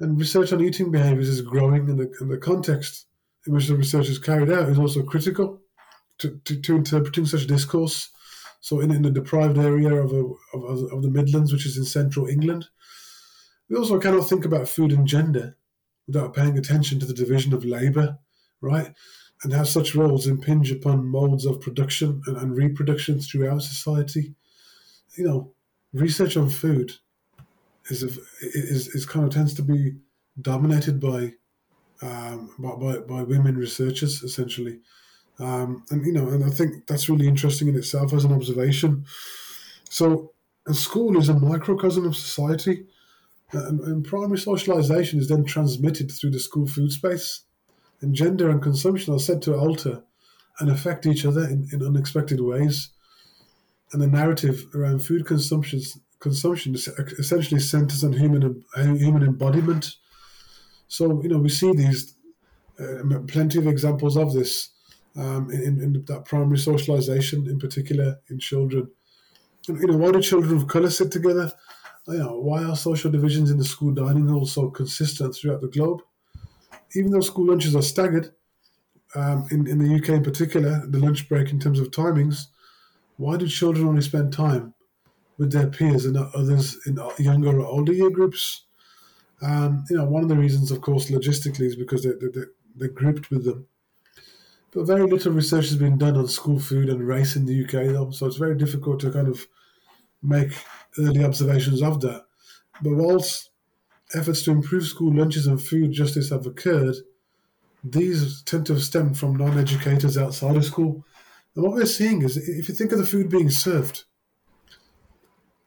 And 0.00 0.18
research 0.18 0.52
on 0.52 0.62
eating 0.62 0.90
behaviors 0.90 1.28
is 1.28 1.40
growing, 1.40 1.88
and 1.88 1.98
the, 1.98 2.12
and 2.20 2.30
the 2.30 2.38
context 2.38 3.06
in 3.46 3.54
which 3.54 3.66
the 3.66 3.76
research 3.76 4.08
is 4.08 4.18
carried 4.18 4.50
out 4.50 4.68
is 4.68 4.78
also 4.78 5.02
critical 5.02 5.60
to, 6.18 6.40
to, 6.44 6.60
to 6.60 6.76
interpreting 6.76 7.26
such 7.26 7.46
discourse. 7.46 8.10
So, 8.60 8.80
in, 8.80 8.90
in 8.90 9.02
the 9.02 9.10
deprived 9.10 9.58
area 9.58 9.94
of, 9.94 10.12
a, 10.12 10.24
of, 10.56 10.92
of 10.92 11.02
the 11.02 11.10
Midlands, 11.10 11.52
which 11.52 11.66
is 11.66 11.76
in 11.76 11.84
central 11.84 12.26
England, 12.26 12.66
we 13.68 13.76
also 13.76 13.98
cannot 13.98 14.28
think 14.28 14.44
about 14.44 14.68
food 14.68 14.92
and 14.92 15.06
gender 15.06 15.56
without 16.06 16.34
paying 16.34 16.56
attention 16.56 17.00
to 17.00 17.06
the 17.06 17.14
division 17.14 17.52
of 17.52 17.64
labour, 17.64 18.18
right? 18.60 18.92
And 19.42 19.52
how 19.52 19.64
such 19.64 19.94
roles 19.94 20.26
impinge 20.26 20.70
upon 20.70 21.06
modes 21.06 21.44
of 21.44 21.60
production 21.60 22.22
and, 22.26 22.36
and 22.36 22.56
reproduction 22.56 23.20
throughout 23.20 23.62
society. 23.62 24.34
You 25.16 25.24
know, 25.24 25.52
research 25.92 26.36
on 26.36 26.48
food 26.48 26.92
is, 27.90 28.02
a, 28.02 28.08
is, 28.42 28.88
is 28.88 29.06
kind 29.06 29.26
of 29.26 29.32
tends 29.32 29.54
to 29.54 29.62
be 29.62 29.96
dominated 30.40 31.00
by 31.00 31.34
um, 32.02 32.54
by, 32.58 32.74
by, 32.74 32.98
by 32.98 33.22
women 33.22 33.56
researchers 33.56 34.22
essentially. 34.22 34.80
Um, 35.38 35.84
and 35.90 36.04
you 36.06 36.12
know, 36.12 36.28
and 36.28 36.44
I 36.44 36.50
think 36.50 36.86
that's 36.86 37.08
really 37.08 37.28
interesting 37.28 37.68
in 37.68 37.76
itself 37.76 38.12
as 38.12 38.24
an 38.24 38.32
observation. 38.32 39.04
So, 39.88 40.32
a 40.66 40.74
school 40.74 41.18
is 41.18 41.28
a 41.28 41.38
microcosm 41.38 42.06
of 42.06 42.16
society, 42.16 42.86
and, 43.52 43.80
and 43.80 44.04
primary 44.04 44.38
socialization 44.38 45.20
is 45.20 45.28
then 45.28 45.44
transmitted 45.44 46.10
through 46.10 46.30
the 46.30 46.40
school 46.40 46.66
food 46.66 46.92
space. 46.92 47.42
And 48.00 48.14
gender 48.14 48.50
and 48.50 48.60
consumption 48.60 49.14
are 49.14 49.18
said 49.18 49.40
to 49.42 49.56
alter 49.56 50.02
and 50.58 50.70
affect 50.70 51.06
each 51.06 51.24
other 51.24 51.44
in, 51.44 51.68
in 51.72 51.82
unexpected 51.82 52.40
ways. 52.40 52.90
And 53.92 54.02
the 54.02 54.06
narrative 54.06 54.66
around 54.74 55.00
food 55.00 55.26
consumption 55.26 55.80
consumption 56.18 56.74
essentially 56.74 57.60
centers 57.60 58.02
on 58.02 58.12
human 58.12 58.64
human 58.74 59.22
embodiment. 59.22 59.94
So 60.88 61.22
you 61.22 61.28
know 61.28 61.38
we 61.38 61.48
see 61.48 61.72
these 61.72 62.14
uh, 62.80 63.20
plenty 63.28 63.58
of 63.58 63.66
examples 63.66 64.16
of 64.16 64.32
this 64.32 64.70
um, 65.16 65.50
in, 65.50 65.80
in 65.80 66.04
that 66.06 66.24
primary 66.24 66.58
socialization, 66.58 67.48
in 67.48 67.58
particular 67.58 68.18
in 68.28 68.38
children. 68.38 68.90
And, 69.68 69.78
you 69.80 69.86
know, 69.86 69.96
why 69.96 70.12
do 70.12 70.20
children 70.20 70.56
of 70.56 70.68
color 70.68 70.90
sit 70.90 71.10
together? 71.10 71.52
you 72.08 72.18
know, 72.18 72.38
why 72.38 72.62
are 72.62 72.76
social 72.76 73.10
divisions 73.10 73.50
in 73.50 73.58
the 73.58 73.64
school 73.64 73.92
dining 73.92 74.28
hall 74.28 74.46
so 74.46 74.70
consistent 74.70 75.34
throughout 75.34 75.60
the 75.60 75.68
globe? 75.68 76.02
Even 76.94 77.10
though 77.10 77.20
school 77.20 77.48
lunches 77.48 77.74
are 77.74 77.82
staggered, 77.82 78.32
um, 79.14 79.46
in, 79.50 79.66
in 79.66 79.78
the 79.78 79.94
UK 79.96 80.10
in 80.10 80.22
particular, 80.22 80.86
the 80.86 80.98
lunch 80.98 81.28
break 81.28 81.50
in 81.50 81.58
terms 81.58 81.80
of 81.80 81.90
timings, 81.90 82.46
why 83.16 83.36
do 83.36 83.48
children 83.48 83.88
only 83.88 84.02
spend 84.02 84.32
time 84.32 84.74
with 85.38 85.52
their 85.52 85.66
peers 85.66 86.04
and 86.04 86.14
not 86.14 86.34
others 86.34 86.78
in 86.86 86.98
younger 87.18 87.60
or 87.60 87.66
older 87.66 87.92
year 87.92 88.10
groups? 88.10 88.64
Um, 89.42 89.84
you 89.90 89.96
know, 89.96 90.04
one 90.04 90.22
of 90.22 90.28
the 90.28 90.36
reasons, 90.36 90.70
of 90.70 90.80
course, 90.80 91.10
logistically 91.10 91.66
is 91.66 91.76
because 91.76 92.04
they, 92.04 92.10
they, 92.10 92.42
they're 92.76 92.88
grouped 92.88 93.30
with 93.30 93.44
them. 93.44 93.66
But 94.72 94.86
very 94.86 95.06
little 95.06 95.32
research 95.32 95.68
has 95.68 95.76
been 95.76 95.98
done 95.98 96.16
on 96.16 96.28
school 96.28 96.58
food 96.58 96.88
and 96.88 97.06
race 97.06 97.36
in 97.36 97.46
the 97.46 97.64
UK, 97.64 97.92
though, 97.92 98.10
so 98.10 98.26
it's 98.26 98.36
very 98.36 98.56
difficult 98.56 99.00
to 99.00 99.10
kind 99.10 99.28
of 99.28 99.46
make 100.22 100.52
early 100.98 101.24
observations 101.24 101.82
of 101.82 102.00
that. 102.00 102.24
But 102.82 102.94
whilst 102.94 103.50
efforts 104.14 104.42
to 104.42 104.50
improve 104.50 104.84
school 104.84 105.14
lunches 105.14 105.46
and 105.46 105.62
food 105.62 105.92
justice 105.92 106.30
have 106.30 106.46
occurred, 106.46 106.96
these 107.82 108.42
tend 108.42 108.66
to 108.66 108.74
have 108.74 108.82
stemmed 108.82 109.18
from 109.18 109.36
non 109.36 109.58
educators 109.58 110.18
outside 110.18 110.56
of 110.56 110.64
school. 110.64 111.04
And 111.54 111.64
what 111.64 111.74
we're 111.74 111.86
seeing 111.86 112.22
is 112.22 112.36
if 112.36 112.68
you 112.68 112.74
think 112.74 112.92
of 112.92 112.98
the 112.98 113.06
food 113.06 113.30
being 113.30 113.50
served, 113.50 114.04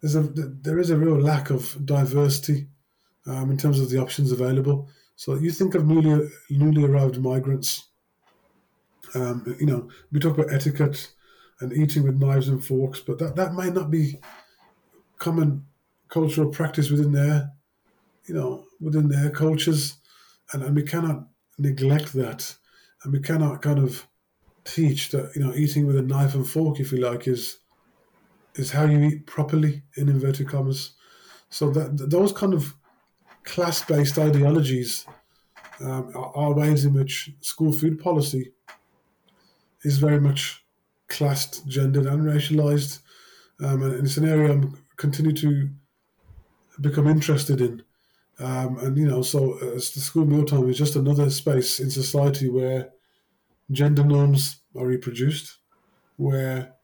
there's 0.02 0.16
a, 0.16 0.22
there 0.22 0.80
is 0.80 0.90
a 0.90 0.98
real 0.98 1.20
lack 1.20 1.50
of 1.50 1.86
diversity 1.86 2.68
um, 3.26 3.52
in 3.52 3.58
terms 3.58 3.80
of 3.80 3.90
the 3.90 4.00
options 4.00 4.32
available. 4.32 4.90
So 5.16 5.36
you 5.36 5.52
think 5.52 5.76
of 5.76 5.86
newly 5.86 6.30
newly 6.50 6.86
arrived 6.86 7.22
migrants. 7.22 7.89
Um, 9.16 9.56
you 9.60 9.66
know, 9.66 9.90
we 10.12 10.20
talk 10.20 10.38
about 10.38 10.54
etiquette 10.54 11.12
and 11.60 11.74
eating 11.74 12.04
with 12.04 12.16
knives 12.16 12.48
and 12.48 12.64
forks, 12.64 13.00
but 13.00 13.20
that, 13.20 13.36
that 13.36 13.54
might 13.54 13.74
not 13.74 13.92
be 13.92 14.20
common 15.18 15.66
cultural 16.08 16.50
practice 16.50 16.90
within 16.90 17.12
their, 17.12 17.52
you 18.26 18.34
know, 18.34 18.66
within 18.80 19.10
their 19.10 19.30
cultures, 19.30 19.98
and, 20.54 20.64
and 20.64 20.76
we 20.76 20.84
cannot 20.84 21.28
neglect 21.58 22.14
that, 22.14 22.56
and 23.04 23.14
we 23.14 23.20
cannot 23.20 23.62
kind 23.62 23.80
of 23.80 24.08
teach 24.66 25.10
that 25.10 25.32
you 25.36 25.44
know 25.44 25.54
eating 25.54 25.88
with 25.88 25.98
a 25.98 26.02
knife 26.02 26.36
and 26.36 26.48
fork, 26.48 26.80
if 26.80 26.92
you 26.92 27.00
like, 27.00 27.28
is 27.28 27.60
is 28.56 28.72
how 28.72 28.86
you 28.86 29.00
eat 29.00 29.26
properly 29.26 29.84
in 29.98 30.10
inverted 30.10 30.48
commas. 30.48 30.94
So 31.50 31.72
that 31.72 32.10
those 32.10 32.32
kind 32.32 32.54
of 32.54 32.76
class-based 33.44 34.18
ideologies 34.18 35.06
um, 35.80 36.12
are, 36.16 36.36
are 36.36 36.54
ways 36.54 36.86
in 36.86 36.94
which 36.94 37.32
school 37.42 37.72
food 37.72 38.00
policy 38.00 38.54
is 39.84 39.98
very 39.98 40.20
much 40.20 40.64
classed, 41.08 41.68
gendered, 41.68 42.06
and 42.06 42.24
racialized. 42.24 43.00
Um, 43.64 43.84
and 43.84 44.06
it's 44.06 44.18
an 44.18 44.28
area 44.28 44.52
I'm 44.52 44.78
continue 44.98 45.34
to 45.34 45.70
become 46.82 47.08
interested 47.08 47.62
in. 47.62 47.84
Um, 48.40 48.78
and 48.80 48.98
you 48.98 49.08
know, 49.08 49.22
so 49.22 49.54
uh, 49.56 49.76
the 49.76 49.82
school 49.82 50.26
mealtime 50.26 50.70
is 50.70 50.78
just 50.78 50.96
another 50.96 51.30
space 51.30 51.80
in 51.80 51.90
society 51.90 52.50
where 52.50 52.92
gender 53.72 54.04
norms 54.04 54.62
are 54.76 54.86
reproduced, 54.86 55.58
where 56.18 56.76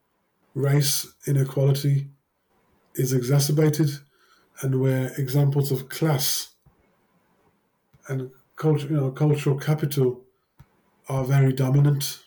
race 0.53 1.13
inequality 1.27 2.09
is 2.95 3.13
exacerbated, 3.13 3.89
and 4.61 4.81
where 4.81 5.13
examples 5.17 5.71
of 5.71 5.89
class 5.89 6.55
and 8.07 8.31
culture, 8.55 8.87
you 8.87 8.95
know, 8.97 9.11
cultural 9.11 9.57
capital 9.57 10.23
are 11.09 11.23
very 11.23 11.53
dominant. 11.53 12.24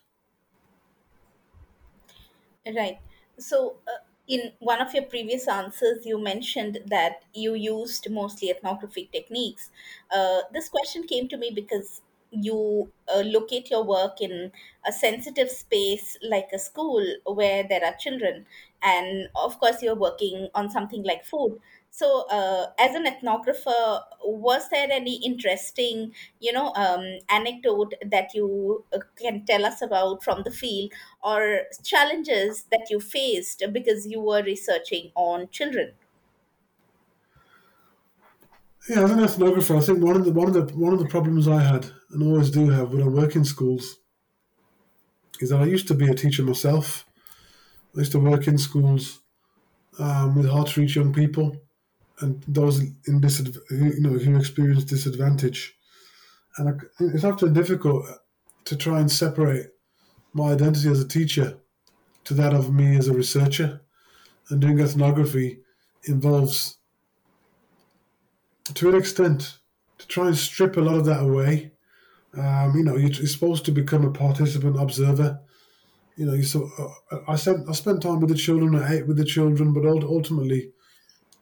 Right. 2.75 2.99
So, 3.39 3.77
uh, 3.87 4.05
in 4.27 4.53
one 4.59 4.81
of 4.83 4.93
your 4.93 5.05
previous 5.05 5.49
answers, 5.49 6.05
you 6.05 6.19
mentioned 6.19 6.81
that 6.87 7.23
you 7.33 7.55
used 7.55 8.11
mostly 8.11 8.51
ethnographic 8.51 9.11
techniques. 9.11 9.71
Uh, 10.11 10.41
this 10.53 10.69
question 10.69 11.05
came 11.05 11.29
to 11.29 11.39
me 11.39 11.51
because 11.55 12.03
you 12.31 12.93
uh, 13.15 13.21
locate 13.25 13.71
your 13.71 13.85
work 13.85 14.21
in 14.21 14.53
a 14.87 14.93
sensitive 14.93 15.49
space 15.51 16.19
like 16.23 16.51
a 16.53 16.59
school 16.59 17.03
where 17.25 17.67
there 17.67 17.83
are 17.83 17.95
children 17.99 18.45
and 18.83 19.31
of 19.35 19.59
course 19.59 19.81
you're 19.83 19.95
working 19.95 20.51
on 20.55 20.69
something 20.69 21.03
like 21.05 21.25
food 21.25 21.59
so 21.91 22.27
uh, 22.29 22.73
as 22.79 22.95
an 22.95 23.05
ethnographer 23.07 24.03
was 24.23 24.69
there 24.71 24.89
any 24.91 25.17
interesting 25.25 26.15
you 26.41 26.53
know 26.53 26.73
um, 26.75 27.05
anecdote 27.29 27.95
that 28.05 28.35
you 28.35 28.85
uh, 28.93 28.99
can 29.17 29.45
tell 29.47 29.65
us 29.65 29.83
about 29.83 30.23
from 30.23 30.43
the 30.43 30.51
field 30.51 30.93
or 31.23 31.63
challenges 31.85 32.65
that 32.65 32.87
you 32.91 33.01
faced 33.01 33.63
because 33.73 34.07
you 34.07 34.21
were 34.21 34.43
researching 34.43 35.11
on 35.15 35.49
children 35.51 35.95
Yeah, 38.89 39.05
as 39.05 39.11
an 39.13 39.19
ethnographer, 39.21 39.77
I 39.77 39.81
think 39.81 40.03
one 40.03 40.17
of 40.17 40.25
the 40.27 40.33
one 40.33 40.49
of 40.49 40.55
the 40.55 40.77
one 40.77 40.93
of 40.93 40.99
the 40.99 41.07
problems 41.09 41.47
I 41.49 41.63
had 41.63 41.91
and 42.11 42.23
always 42.23 42.51
do 42.51 42.69
have 42.71 42.93
when 42.93 43.03
I 43.03 43.09
work 43.09 43.35
in 43.37 43.45
schools 43.45 43.97
is 45.41 45.51
that 45.51 45.61
I 45.61 45.67
used 45.67 45.89
to 45.89 45.95
be 45.95 46.09
a 46.09 46.15
teacher 46.15 46.43
myself. 46.43 47.07
I 47.97 48.01
used 48.01 48.13
to 48.13 48.21
work 48.21 48.49
in 48.49 48.59
schools 48.59 49.21
um, 49.99 50.37
with 50.37 50.49
hard 50.49 50.69
to 50.69 50.81
reach 50.81 50.97
young 50.97 51.13
people 51.15 51.57
and 52.21 52.43
those 52.49 52.81
in 52.81 53.23
you 53.71 54.01
know 54.01 54.19
who 54.19 54.37
experience 54.37 54.85
disadvantage, 54.85 55.75
and 56.57 56.69
I, 56.69 56.73
it's 57.01 57.25
often 57.25 57.53
difficult 57.53 58.07
to 58.65 58.77
try 58.77 59.01
and 59.01 59.11
separate 59.11 59.71
my 60.33 60.53
identity 60.53 60.89
as 60.91 61.01
a 61.01 61.09
teacher 61.09 61.59
to 62.25 62.35
that 62.35 62.53
of 62.53 62.73
me 62.73 62.97
as 62.97 63.09
a 63.09 63.15
researcher. 63.15 63.81
And 64.51 64.61
doing 64.61 64.81
ethnography 64.81 65.61
involves, 66.05 66.79
to 68.75 68.89
an 68.89 68.95
extent, 68.95 69.59
to 69.99 70.07
try 70.07 70.27
and 70.27 70.37
strip 70.37 70.77
a 70.77 70.81
lot 70.81 70.95
of 70.95 71.05
that 71.05 71.23
away. 71.23 71.73
Um, 72.37 72.75
you 72.77 72.85
know, 72.85 72.97
you're 72.97 73.13
supposed 73.27 73.65
to 73.67 73.73
become 73.73 74.05
a 74.05 74.11
participant 74.11 74.81
observer. 74.81 75.41
You 76.17 76.27
know, 76.27 76.35
you 76.35 76.45
so 76.45 76.69
uh, 77.11 77.19
I 77.29 77.37
spent 77.37 77.69
I 77.69 77.73
spent 77.73 78.03
time 78.03 78.21
with 78.21 78.31
the 78.31 78.37
children, 78.37 78.75
I 78.75 78.97
ate 78.97 79.07
with 79.07 79.19
the 79.19 79.25
children, 79.25 79.73
but 79.73 79.87
ultimately, 79.87 80.73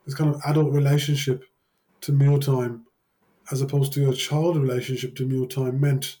this 0.07 0.15
kind 0.15 0.33
of 0.33 0.41
adult 0.45 0.73
relationship 0.73 1.43
to 1.99 2.13
mealtime, 2.13 2.85
as 3.51 3.61
opposed 3.61 3.91
to 3.93 4.09
a 4.09 4.15
child 4.15 4.55
relationship 4.55 5.15
to 5.17 5.27
mealtime, 5.27 5.81
meant 5.81 6.15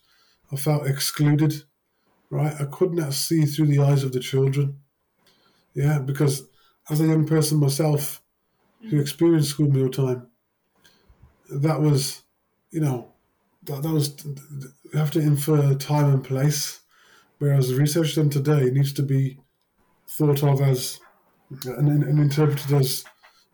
I 0.51 0.57
felt 0.57 0.85
excluded. 0.85 1.63
Right, 2.29 2.53
I 2.59 2.65
could 2.65 2.93
not 2.93 3.13
see 3.13 3.45
through 3.45 3.67
the 3.67 3.79
eyes 3.79 4.03
of 4.03 4.11
the 4.11 4.19
children. 4.19 4.81
Yeah, 5.73 5.99
because 5.99 6.49
as 6.89 6.99
a 6.99 7.07
young 7.07 7.25
person 7.25 7.59
myself, 7.59 8.21
who 8.81 8.97
mm. 8.97 9.01
experienced 9.01 9.51
school 9.51 9.69
mealtime, 9.69 10.27
that 11.49 11.79
was, 11.79 12.23
you 12.71 12.81
know, 12.81 13.13
that, 13.63 13.81
that 13.83 13.93
was 13.93 14.13
you 14.25 14.99
have 14.99 15.11
to 15.11 15.19
infer 15.19 15.73
time 15.75 16.13
and 16.13 16.23
place, 16.23 16.81
whereas 17.39 17.73
research 17.73 18.15
done 18.15 18.29
today 18.29 18.69
needs 18.71 18.91
to 18.93 19.03
be 19.03 19.39
thought 20.09 20.43
of 20.43 20.61
as 20.61 20.99
and, 21.65 22.03
and 22.03 22.19
interpreted 22.19 22.73
as 22.73 23.05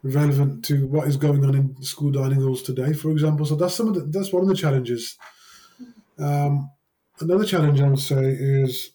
relevant 0.04 0.66
to 0.66 0.86
what 0.88 1.08
is 1.08 1.18
going 1.18 1.44
on 1.46 1.56
in 1.56 1.82
school 1.82 2.12
dining 2.12 2.42
halls 2.42 2.62
today, 2.62 2.94
for 2.94 3.12
example. 3.12 3.46
So 3.46 3.56
that's 3.56 3.74
some 3.74 3.88
of 3.88 3.96
the, 3.96 4.02
that's 4.02 4.34
one 4.34 4.44
of 4.44 4.50
the 4.50 4.56
challenges. 4.56 5.18
Um, 6.20 6.70
another 7.20 7.46
challenge 7.46 7.82
I 7.82 7.90
would 7.90 8.00
say 8.00 8.24
is 8.24 8.92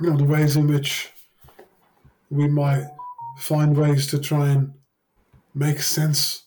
you 0.00 0.10
know 0.10 0.16
the 0.16 0.24
ways 0.24 0.56
in 0.56 0.66
which 0.66 1.10
we 2.30 2.48
might 2.48 2.86
find 3.38 3.76
ways 3.76 4.06
to 4.08 4.18
try 4.18 4.48
and 4.50 4.72
make 5.54 5.80
sense 5.80 6.44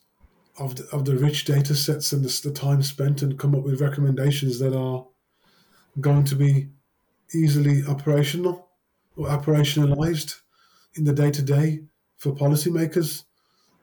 of 0.57 0.75
the, 0.75 0.87
of 0.91 1.05
the 1.05 1.17
rich 1.17 1.45
data 1.45 1.75
sets 1.75 2.13
and 2.13 2.23
the, 2.23 2.41
the 2.43 2.53
time 2.53 2.81
spent 2.83 3.21
and 3.21 3.39
come 3.39 3.55
up 3.55 3.63
with 3.63 3.81
recommendations 3.81 4.59
that 4.59 4.77
are 4.77 5.05
going 5.99 6.23
to 6.23 6.35
be 6.35 6.69
easily 7.33 7.83
operational 7.87 8.69
or 9.15 9.27
operationalized 9.27 10.39
in 10.95 11.03
the 11.03 11.13
day 11.13 11.31
to 11.31 11.41
day 11.41 11.83
for 12.23 12.33
policymakers. 12.33 13.25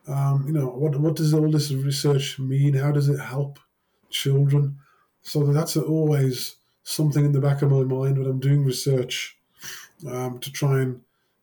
Um, 0.07 0.45
you 0.47 0.53
know, 0.53 0.67
what 0.67 0.99
what 0.99 1.15
does 1.15 1.33
all 1.33 1.49
this 1.51 1.71
research 1.71 2.39
mean? 2.39 2.73
How 2.73 2.91
does 2.91 3.07
it 3.07 3.19
help 3.19 3.59
children? 4.09 4.79
So 5.21 5.53
that's 5.53 5.77
always 5.77 6.55
something 6.83 7.23
in 7.23 7.33
the 7.33 7.39
back 7.39 7.61
of 7.61 7.69
my 7.69 7.83
mind 7.83 8.17
when 8.17 8.27
I'm 8.27 8.39
doing 8.39 8.65
research 8.65 9.37
um, 10.09 10.39
to 10.39 10.51
try 10.51 10.81
and 10.81 11.01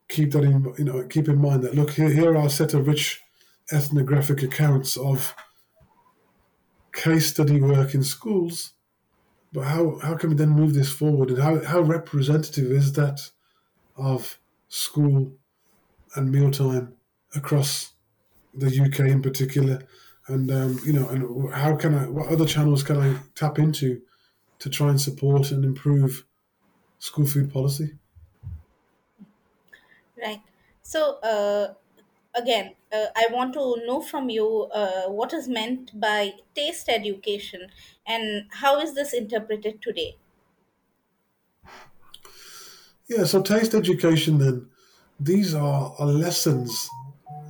keep 0.09 0.31
that 0.33 0.43
in 0.43 0.73
you 0.77 0.83
know 0.83 1.07
keep 1.07 1.29
in 1.29 1.39
mind 1.39 1.63
that 1.63 1.75
look 1.75 1.91
here 1.91 2.09
here 2.09 2.35
are 2.35 2.47
a 2.47 2.49
set 2.49 2.73
of 2.73 2.87
rich 2.87 3.21
ethnographic 3.71 4.43
accounts 4.43 4.97
of 4.97 5.33
case 6.91 7.27
study 7.27 7.61
work 7.61 7.93
in 7.93 8.03
schools 8.03 8.73
but 9.53 9.63
how, 9.65 9.99
how 9.99 10.15
can 10.15 10.29
we 10.29 10.35
then 10.35 10.49
move 10.49 10.73
this 10.73 10.91
forward 10.91 11.29
and 11.29 11.39
how, 11.39 11.63
how 11.63 11.81
representative 11.81 12.71
is 12.71 12.93
that 12.93 13.31
of 13.95 14.39
school 14.67 15.31
and 16.15 16.31
mealtime 16.31 16.97
across 17.35 17.93
the 18.53 18.69
UK 18.69 19.09
in 19.09 19.21
particular. 19.21 19.83
And 20.27 20.51
um, 20.51 20.79
you 20.85 20.93
know 20.93 21.09
and 21.09 21.53
how 21.53 21.75
can 21.77 21.95
I 21.95 22.07
what 22.09 22.29
other 22.29 22.45
channels 22.45 22.83
can 22.83 22.97
I 22.97 23.19
tap 23.35 23.59
into 23.59 24.01
to 24.59 24.69
try 24.69 24.89
and 24.89 25.01
support 25.01 25.51
and 25.51 25.65
improve 25.65 26.25
school 26.99 27.27
food 27.27 27.51
policy? 27.53 27.99
Right. 30.17 30.41
So 30.81 31.19
uh, 31.19 31.75
again 32.35 32.75
uh, 32.93 33.07
i 33.15 33.27
want 33.31 33.53
to 33.53 33.77
know 33.87 34.01
from 34.01 34.29
you 34.29 34.45
uh, 34.73 35.07
what 35.09 35.33
is 35.33 35.47
meant 35.49 35.99
by 35.99 36.33
taste 36.55 36.89
education 36.89 37.69
and 38.05 38.47
how 38.51 38.79
is 38.79 38.95
this 38.95 39.13
interpreted 39.13 39.81
today? 39.81 40.17
Yeah 43.07 43.23
so 43.25 43.41
taste 43.41 43.73
education 43.73 44.37
then 44.37 44.69
these 45.19 45.53
are, 45.53 45.93
are 45.99 46.05
lessons 46.05 46.89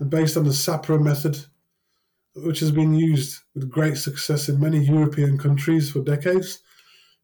based 0.07 0.37
on 0.37 0.43
the 0.43 0.51
Sapere 0.51 1.01
method 1.01 1.37
which 2.35 2.59
has 2.59 2.71
been 2.71 2.93
used 2.93 3.41
with 3.53 3.69
great 3.69 3.97
success 3.97 4.49
in 4.49 4.59
many 4.59 4.83
European 4.85 5.37
countries 5.37 5.91
for 5.91 6.01
decades. 6.01 6.59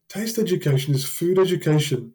Taste 0.08 0.38
education 0.38 0.94
is 0.94 1.04
food 1.04 1.38
education 1.38 2.14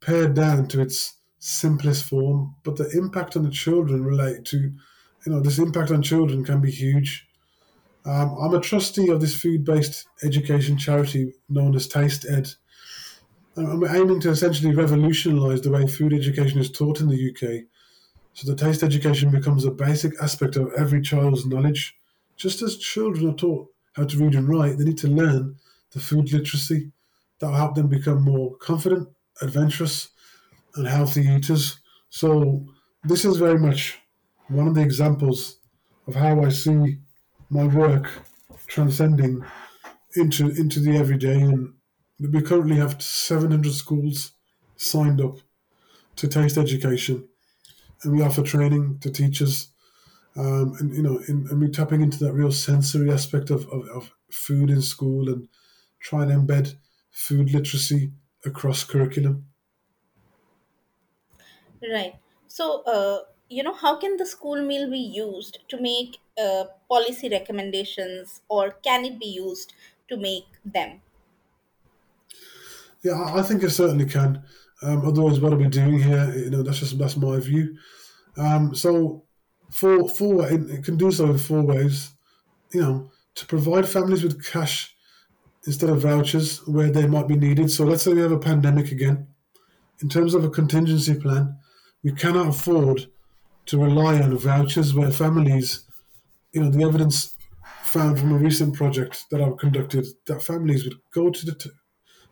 pared 0.00 0.34
down 0.34 0.68
to 0.68 0.80
its 0.80 1.16
simplest 1.38 2.04
form, 2.04 2.54
but 2.64 2.76
the 2.76 2.90
impact 2.90 3.36
on 3.36 3.42
the 3.44 3.50
children 3.50 4.04
relate 4.04 4.44
to, 4.46 4.58
you 4.58 5.32
know, 5.32 5.40
this 5.40 5.58
impact 5.58 5.90
on 5.90 6.02
children 6.02 6.44
can 6.44 6.60
be 6.60 6.70
huge. 6.70 7.26
Um, 8.04 8.36
I'm 8.40 8.54
a 8.54 8.60
trustee 8.60 9.10
of 9.10 9.20
this 9.20 9.40
food-based 9.40 10.06
education 10.22 10.78
charity 10.78 11.34
known 11.48 11.74
as 11.74 11.88
TastEd. 11.88 12.54
I'm 13.58 13.84
aiming 13.84 14.20
to 14.20 14.30
essentially 14.30 14.74
revolutionise 14.74 15.60
the 15.60 15.70
way 15.70 15.86
food 15.86 16.12
education 16.12 16.60
is 16.60 16.70
taught 16.70 17.00
in 17.00 17.08
the 17.08 17.30
UK, 17.30 17.64
so 18.32 18.50
that 18.50 18.58
taste 18.58 18.82
education 18.82 19.30
becomes 19.30 19.64
a 19.64 19.70
basic 19.70 20.12
aspect 20.22 20.56
of 20.56 20.72
every 20.74 21.00
child's 21.00 21.46
knowledge. 21.46 21.96
Just 22.36 22.62
as 22.62 22.76
children 22.76 23.30
are 23.30 23.34
taught 23.34 23.68
how 23.94 24.04
to 24.04 24.16
read 24.16 24.34
and 24.34 24.48
write, 24.48 24.78
they 24.78 24.84
need 24.84 24.98
to 24.98 25.08
learn 25.08 25.56
the 25.92 26.00
food 26.00 26.32
literacy 26.32 26.92
that 27.38 27.48
will 27.48 27.54
help 27.54 27.74
them 27.74 27.88
become 27.88 28.22
more 28.22 28.54
confident, 28.56 29.08
adventurous, 29.42 30.08
and 30.76 30.86
healthy 30.86 31.22
eaters. 31.22 31.80
So 32.10 32.64
this 33.04 33.24
is 33.24 33.36
very 33.38 33.58
much 33.58 33.98
one 34.48 34.68
of 34.68 34.74
the 34.74 34.82
examples 34.82 35.58
of 36.06 36.14
how 36.14 36.42
I 36.42 36.48
see 36.48 36.98
my 37.50 37.64
work 37.64 38.10
transcending 38.66 39.44
into 40.14 40.48
into 40.50 40.80
the 40.80 40.96
everyday. 40.96 41.40
And 41.40 41.74
we 42.20 42.42
currently 42.42 42.76
have 42.76 43.02
700 43.02 43.72
schools 43.72 44.32
signed 44.76 45.20
up 45.20 45.38
to 46.16 46.28
taste 46.28 46.58
education, 46.58 47.28
and 48.02 48.12
we 48.14 48.22
offer 48.22 48.42
training 48.42 49.00
to 49.00 49.10
teachers. 49.10 49.72
Um, 50.36 50.74
and 50.80 50.94
you 50.94 51.02
know, 51.02 51.18
in, 51.28 51.48
and 51.50 51.60
we're 51.60 51.68
tapping 51.70 52.02
into 52.02 52.24
that 52.24 52.32
real 52.34 52.52
sensory 52.52 53.10
aspect 53.12 53.50
of, 53.50 53.68
of, 53.68 53.88
of 53.88 54.14
food 54.30 54.70
in 54.70 54.82
school 54.82 55.28
and 55.28 55.48
trying 56.00 56.28
to 56.28 56.36
embed 56.36 56.76
food 57.10 57.52
literacy 57.52 58.12
across 58.46 58.84
curriculum. 58.84 59.48
Right. 61.82 62.16
So, 62.46 62.82
uh, 62.82 63.24
you 63.48 63.62
know, 63.62 63.74
how 63.74 63.98
can 63.98 64.16
the 64.16 64.26
school 64.26 64.62
meal 64.64 64.90
be 64.90 64.98
used 64.98 65.58
to 65.68 65.80
make 65.80 66.18
uh, 66.36 66.64
policy 66.88 67.28
recommendations, 67.28 68.42
or 68.48 68.70
can 68.72 69.04
it 69.04 69.18
be 69.18 69.26
used 69.26 69.72
to 70.08 70.16
make 70.16 70.46
them? 70.64 71.02
Yeah, 73.04 73.22
I 73.34 73.42
think 73.42 73.62
it 73.62 73.70
certainly 73.70 74.06
can. 74.06 74.42
Um, 74.82 75.06
otherwise, 75.06 75.40
what 75.40 75.52
are 75.52 75.56
we 75.56 75.68
doing 75.68 76.00
here? 76.00 76.32
You 76.34 76.50
know, 76.50 76.62
that's 76.62 76.80
just 76.80 76.98
that's 76.98 77.16
my 77.16 77.38
view. 77.38 77.76
Um, 78.36 78.74
so, 78.74 79.24
for 79.70 80.08
four, 80.08 80.48
it, 80.48 80.70
it 80.70 80.84
can 80.84 80.96
do 80.96 81.10
so 81.10 81.26
in 81.26 81.38
four 81.38 81.62
ways. 81.62 82.10
You 82.72 82.82
know, 82.82 83.10
to 83.36 83.46
provide 83.46 83.88
families 83.88 84.22
with 84.22 84.44
cash 84.44 84.94
instead 85.66 85.90
of 85.90 86.02
vouchers 86.02 86.66
where 86.66 86.90
they 86.90 87.06
might 87.06 87.28
be 87.28 87.36
needed. 87.36 87.70
So, 87.70 87.84
let's 87.84 88.02
say 88.02 88.14
we 88.14 88.20
have 88.20 88.32
a 88.32 88.38
pandemic 88.38 88.92
again. 88.92 89.28
In 90.00 90.08
terms 90.08 90.34
of 90.34 90.44
a 90.44 90.50
contingency 90.50 91.14
plan, 91.14 91.56
we 92.04 92.12
cannot 92.12 92.48
afford 92.48 93.08
to 93.66 93.78
rely 93.78 94.20
on 94.20 94.36
vouchers 94.38 94.94
where 94.94 95.10
families, 95.10 95.84
you 96.52 96.62
know, 96.62 96.70
the 96.70 96.84
evidence 96.84 97.36
found 97.82 98.18
from 98.18 98.32
a 98.32 98.38
recent 98.38 98.74
project 98.74 99.24
that 99.30 99.40
I've 99.40 99.56
conducted 99.56 100.06
that 100.26 100.42
families 100.42 100.84
would 100.84 100.98
go 101.12 101.30
to 101.30 101.46
the 101.46 101.54
t- 101.54 101.70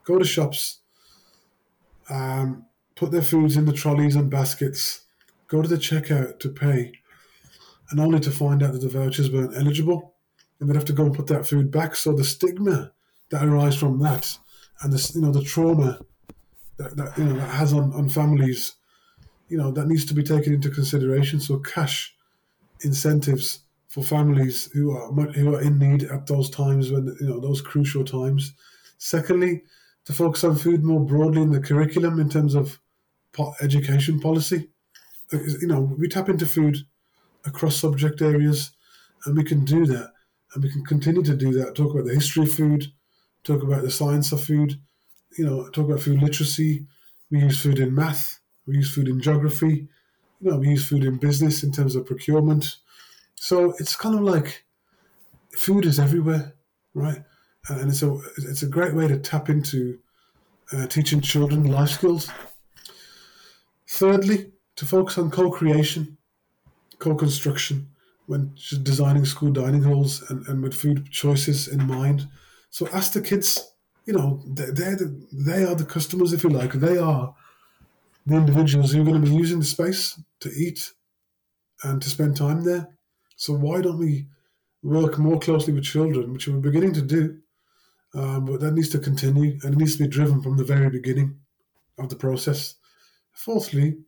go 0.06 0.18
to 0.18 0.24
shops, 0.24 0.80
um, 2.08 2.64
put 2.94 3.10
their 3.10 3.22
foods 3.22 3.56
in 3.56 3.66
the 3.66 3.72
trolleys 3.72 4.16
and 4.16 4.30
baskets, 4.30 5.02
go 5.48 5.60
to 5.60 5.68
the 5.68 5.76
checkout 5.76 6.38
to 6.40 6.48
pay, 6.48 6.92
and 7.90 8.00
only 8.00 8.20
to 8.20 8.30
find 8.30 8.62
out 8.62 8.72
that 8.72 8.80
the 8.80 8.88
vouchers 8.88 9.30
weren't 9.30 9.56
eligible, 9.56 10.14
and 10.58 10.68
they'd 10.68 10.76
have 10.76 10.84
to 10.86 10.92
go 10.92 11.04
and 11.04 11.14
put 11.14 11.26
that 11.26 11.46
food 11.46 11.70
back. 11.70 11.94
So 11.94 12.12
the 12.12 12.24
stigma 12.24 12.92
that 13.30 13.44
arises 13.44 13.78
from 13.78 13.98
that, 14.00 14.38
and 14.82 14.92
the 14.92 15.12
you 15.14 15.20
know 15.20 15.32
the 15.32 15.42
trauma 15.44 16.00
that, 16.78 16.96
that 16.96 17.18
you 17.18 17.24
know 17.24 17.34
that 17.34 17.50
has 17.50 17.72
on, 17.72 17.92
on 17.92 18.08
families, 18.08 18.74
you 19.48 19.58
know 19.58 19.70
that 19.72 19.86
needs 19.86 20.04
to 20.06 20.14
be 20.14 20.22
taken 20.22 20.54
into 20.54 20.70
consideration. 20.70 21.40
So 21.40 21.58
cash 21.58 22.14
incentives 22.82 23.60
for 23.88 24.04
families 24.04 24.70
who 24.72 24.96
are 24.96 25.10
who 25.32 25.54
are 25.54 25.60
in 25.60 25.78
need 25.78 26.04
at 26.04 26.26
those 26.26 26.50
times 26.50 26.92
when 26.92 27.16
you 27.20 27.28
know 27.28 27.40
those 27.40 27.60
crucial 27.60 28.04
times. 28.04 28.52
Secondly, 28.98 29.62
to 30.06 30.12
focus 30.12 30.44
on 30.44 30.56
food 30.56 30.82
more 30.82 31.00
broadly 31.00 31.42
in 31.42 31.50
the 31.50 31.60
curriculum 31.60 32.18
in 32.18 32.28
terms 32.28 32.54
of 32.54 32.80
education 33.60 34.18
policy. 34.18 34.70
You 35.30 35.66
know, 35.66 35.80
we 35.80 36.08
tap 36.08 36.28
into 36.28 36.46
food 36.46 36.78
across 37.44 37.76
subject 37.76 38.22
areas, 38.22 38.70
and 39.24 39.36
we 39.36 39.44
can 39.44 39.64
do 39.64 39.84
that, 39.86 40.12
and 40.54 40.64
we 40.64 40.70
can 40.70 40.84
continue 40.84 41.22
to 41.22 41.36
do 41.36 41.52
that. 41.52 41.74
Talk 41.74 41.92
about 41.92 42.06
the 42.06 42.14
history 42.14 42.44
of 42.44 42.52
food, 42.52 42.86
talk 43.44 43.62
about 43.62 43.82
the 43.82 43.90
science 43.90 44.32
of 44.32 44.42
food, 44.42 44.80
you 45.36 45.44
know, 45.44 45.68
talk 45.70 45.86
about 45.86 46.00
food 46.00 46.22
literacy. 46.22 46.86
We 47.30 47.40
use 47.40 47.60
food 47.60 47.78
in 47.78 47.94
math. 47.94 48.40
We 48.66 48.76
use 48.76 48.92
food 48.92 49.08
in 49.08 49.20
geography. 49.20 49.88
You 50.40 50.50
know, 50.50 50.56
we 50.58 50.68
use 50.68 50.86
food 50.86 51.04
in 51.04 51.16
business 51.16 51.62
in 51.62 51.72
terms 51.72 51.96
of 51.96 52.06
procurement. 52.06 52.76
So 53.34 53.74
it's 53.78 53.96
kind 53.96 54.14
of 54.14 54.22
like 54.22 54.64
food 55.56 55.84
is 55.84 55.98
everywhere, 55.98 56.54
right? 56.94 57.22
And 57.68 57.90
it's 57.90 58.02
a 58.02 58.18
it's 58.36 58.62
a 58.62 58.68
great 58.68 58.94
way 58.94 59.08
to 59.08 59.18
tap 59.18 59.48
into 59.48 59.98
uh, 60.72 60.86
teaching 60.86 61.20
children 61.20 61.64
life 61.64 61.90
skills. 61.90 62.30
Thirdly, 63.88 64.52
to 64.76 64.84
focus 64.84 65.18
on 65.18 65.30
co-creation, 65.30 66.16
co-construction 66.98 67.88
when 68.26 68.52
designing 68.82 69.24
school 69.24 69.52
dining 69.52 69.82
halls 69.82 70.28
and, 70.30 70.46
and 70.48 70.62
with 70.62 70.74
food 70.74 71.08
choices 71.10 71.68
in 71.68 71.86
mind. 71.86 72.28
So 72.70 72.88
ask 72.88 73.12
the 73.12 73.20
kids 73.20 73.76
you 74.06 74.12
know, 74.14 74.40
they're 74.46 74.96
the, 74.96 75.26
they 75.32 75.64
are 75.64 75.74
the 75.74 75.84
customers, 75.84 76.32
if 76.32 76.44
you 76.44 76.50
like. 76.50 76.72
They 76.72 76.96
are 76.96 77.34
the 78.24 78.36
individuals 78.36 78.92
who 78.92 79.02
are 79.02 79.04
going 79.04 79.22
to 79.22 79.28
be 79.28 79.36
using 79.36 79.58
the 79.58 79.64
space 79.64 80.18
to 80.40 80.50
eat 80.50 80.92
and 81.82 82.00
to 82.00 82.08
spend 82.08 82.36
time 82.36 82.64
there. 82.64 82.88
So 83.34 83.52
why 83.52 83.82
don't 83.82 83.98
we 83.98 84.28
work 84.82 85.18
more 85.18 85.40
closely 85.40 85.74
with 85.74 85.84
children, 85.84 86.32
which 86.32 86.46
we're 86.46 86.58
beginning 86.58 86.94
to 86.94 87.02
do, 87.02 87.38
um, 88.16 88.44
but 88.46 88.60
that 88.60 88.74
needs 88.74 88.88
to 88.90 88.98
continue 88.98 89.58
and 89.62 89.74
it 89.74 89.78
needs 89.78 89.96
to 89.96 90.04
be 90.04 90.08
driven 90.08 90.42
from 90.42 90.56
the 90.56 90.64
very 90.64 90.90
beginning 90.90 91.38
of 91.98 92.08
the 92.08 92.16
process. 92.16 92.74
Fourthly, 93.32 93.98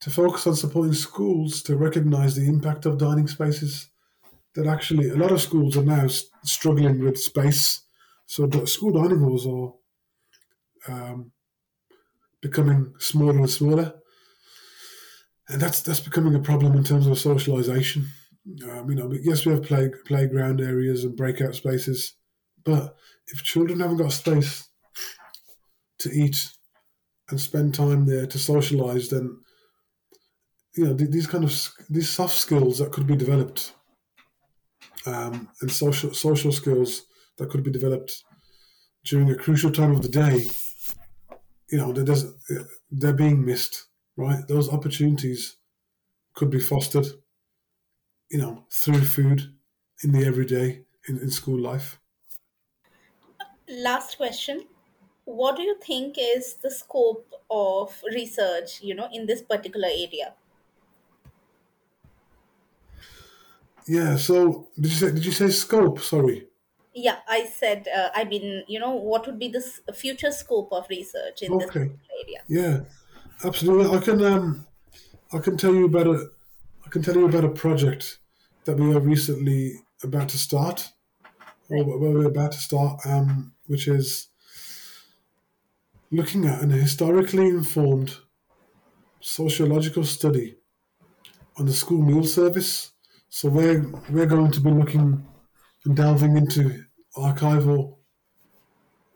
to 0.00 0.10
focus 0.10 0.46
on 0.46 0.54
supporting 0.54 0.92
schools 0.92 1.62
to 1.62 1.76
recognize 1.76 2.36
the 2.36 2.46
impact 2.46 2.86
of 2.86 2.98
dining 2.98 3.26
spaces. 3.26 3.88
That 4.54 4.66
actually, 4.68 5.08
a 5.08 5.16
lot 5.16 5.32
of 5.32 5.42
schools 5.42 5.76
are 5.76 5.82
now 5.82 6.06
struggling 6.44 7.02
with 7.02 7.18
space 7.18 7.84
so 8.26 8.48
school 8.64 8.92
dining 8.92 9.20
halls 9.20 9.46
are 9.46 9.72
um, 10.88 11.32
becoming 12.40 12.94
smaller 12.98 13.38
and 13.38 13.50
smaller, 13.50 13.94
and 15.48 15.60
that's 15.60 15.82
that's 15.82 16.00
becoming 16.00 16.34
a 16.34 16.40
problem 16.40 16.76
in 16.76 16.84
terms 16.84 17.06
of 17.06 17.14
socialisation. 17.14 18.06
Um, 18.70 18.90
you 18.90 18.96
know, 18.96 19.12
yes, 19.22 19.46
we 19.46 19.52
have 19.52 19.62
play, 19.62 19.90
playground 20.06 20.60
areas 20.60 21.04
and 21.04 21.16
breakout 21.16 21.54
spaces, 21.54 22.14
but 22.64 22.96
if 23.28 23.42
children 23.42 23.80
haven't 23.80 23.98
got 23.98 24.12
space 24.12 24.68
to 25.98 26.10
eat 26.10 26.50
and 27.30 27.40
spend 27.40 27.74
time 27.74 28.06
there 28.06 28.26
to 28.26 28.38
socialise, 28.38 29.10
then 29.10 29.40
you 30.76 30.84
know 30.84 30.92
these 30.92 31.26
kind 31.26 31.44
of 31.44 31.70
these 31.88 32.08
soft 32.08 32.34
skills 32.34 32.78
that 32.78 32.92
could 32.92 33.06
be 33.06 33.16
developed 33.16 33.74
um, 35.06 35.48
and 35.60 35.70
social 35.70 36.12
social 36.12 36.52
skills 36.52 37.06
that 37.38 37.50
could 37.50 37.62
be 37.62 37.70
developed 37.70 38.24
during 39.04 39.30
a 39.30 39.36
crucial 39.36 39.70
time 39.70 39.92
of 39.92 40.02
the 40.02 40.08
day, 40.08 40.46
you 41.70 41.78
know, 41.78 41.92
they're 42.90 43.12
being 43.12 43.44
missed, 43.44 43.86
right? 44.16 44.46
Those 44.48 44.70
opportunities 44.70 45.56
could 46.34 46.50
be 46.50 46.60
fostered, 46.60 47.06
you 48.30 48.38
know, 48.38 48.64
through 48.72 49.04
food 49.04 49.54
in 50.02 50.12
the 50.12 50.24
everyday 50.24 50.84
in, 51.08 51.18
in 51.18 51.30
school 51.30 51.60
life. 51.60 52.00
Last 53.68 54.16
question. 54.16 54.66
What 55.24 55.56
do 55.56 55.62
you 55.62 55.76
think 55.80 56.16
is 56.18 56.54
the 56.54 56.70
scope 56.70 57.32
of 57.50 58.02
research, 58.14 58.82
you 58.82 58.94
know, 58.94 59.08
in 59.12 59.26
this 59.26 59.40
particular 59.40 59.88
area? 59.88 60.34
Yeah, 63.86 64.16
so 64.16 64.68
did 64.76 64.86
you 64.86 64.96
say 64.96 65.12
did 65.12 65.24
you 65.24 65.32
say 65.32 65.50
scope? 65.50 66.00
Sorry 66.00 66.48
yeah 66.94 67.18
i 67.28 67.44
said 67.44 67.86
uh, 67.88 68.08
i 68.14 68.24
mean 68.24 68.62
you 68.68 68.78
know 68.78 68.94
what 68.94 69.26
would 69.26 69.38
be 69.38 69.48
the 69.48 69.60
future 69.92 70.30
scope 70.30 70.72
of 70.72 70.86
research 70.88 71.42
in 71.42 71.52
okay. 71.52 71.64
this 71.64 71.76
area 71.76 72.40
yeah 72.48 72.80
absolutely 73.44 73.96
i 73.96 74.00
can 74.00 74.22
um 74.24 74.66
i 75.32 75.38
can 75.38 75.56
tell 75.56 75.74
you 75.74 75.86
about 75.86 76.06
a 76.06 76.28
i 76.86 76.88
can 76.88 77.02
tell 77.02 77.16
you 77.16 77.26
about 77.26 77.44
a 77.44 77.48
project 77.48 78.18
that 78.64 78.76
we 78.76 78.94
are 78.94 79.00
recently 79.00 79.74
about 80.04 80.28
to 80.28 80.38
start 80.38 80.92
or 81.68 81.84
where 81.84 82.12
we're 82.12 82.28
about 82.28 82.52
to 82.52 82.58
start 82.58 83.04
um 83.06 83.52
which 83.66 83.88
is 83.88 84.28
looking 86.10 86.44
at 86.44 86.62
an 86.62 86.70
historically 86.70 87.48
informed 87.48 88.18
sociological 89.20 90.04
study 90.04 90.56
on 91.56 91.66
the 91.66 91.72
school 91.72 92.02
meal 92.02 92.24
service. 92.24 92.92
So 93.28 93.48
we're 93.48 93.84
we're 94.10 94.26
going 94.26 94.52
to 94.52 94.60
be 94.60 94.70
looking 94.70 95.26
and 95.84 95.96
delving 95.96 96.36
into 96.36 96.84
archival 97.16 97.98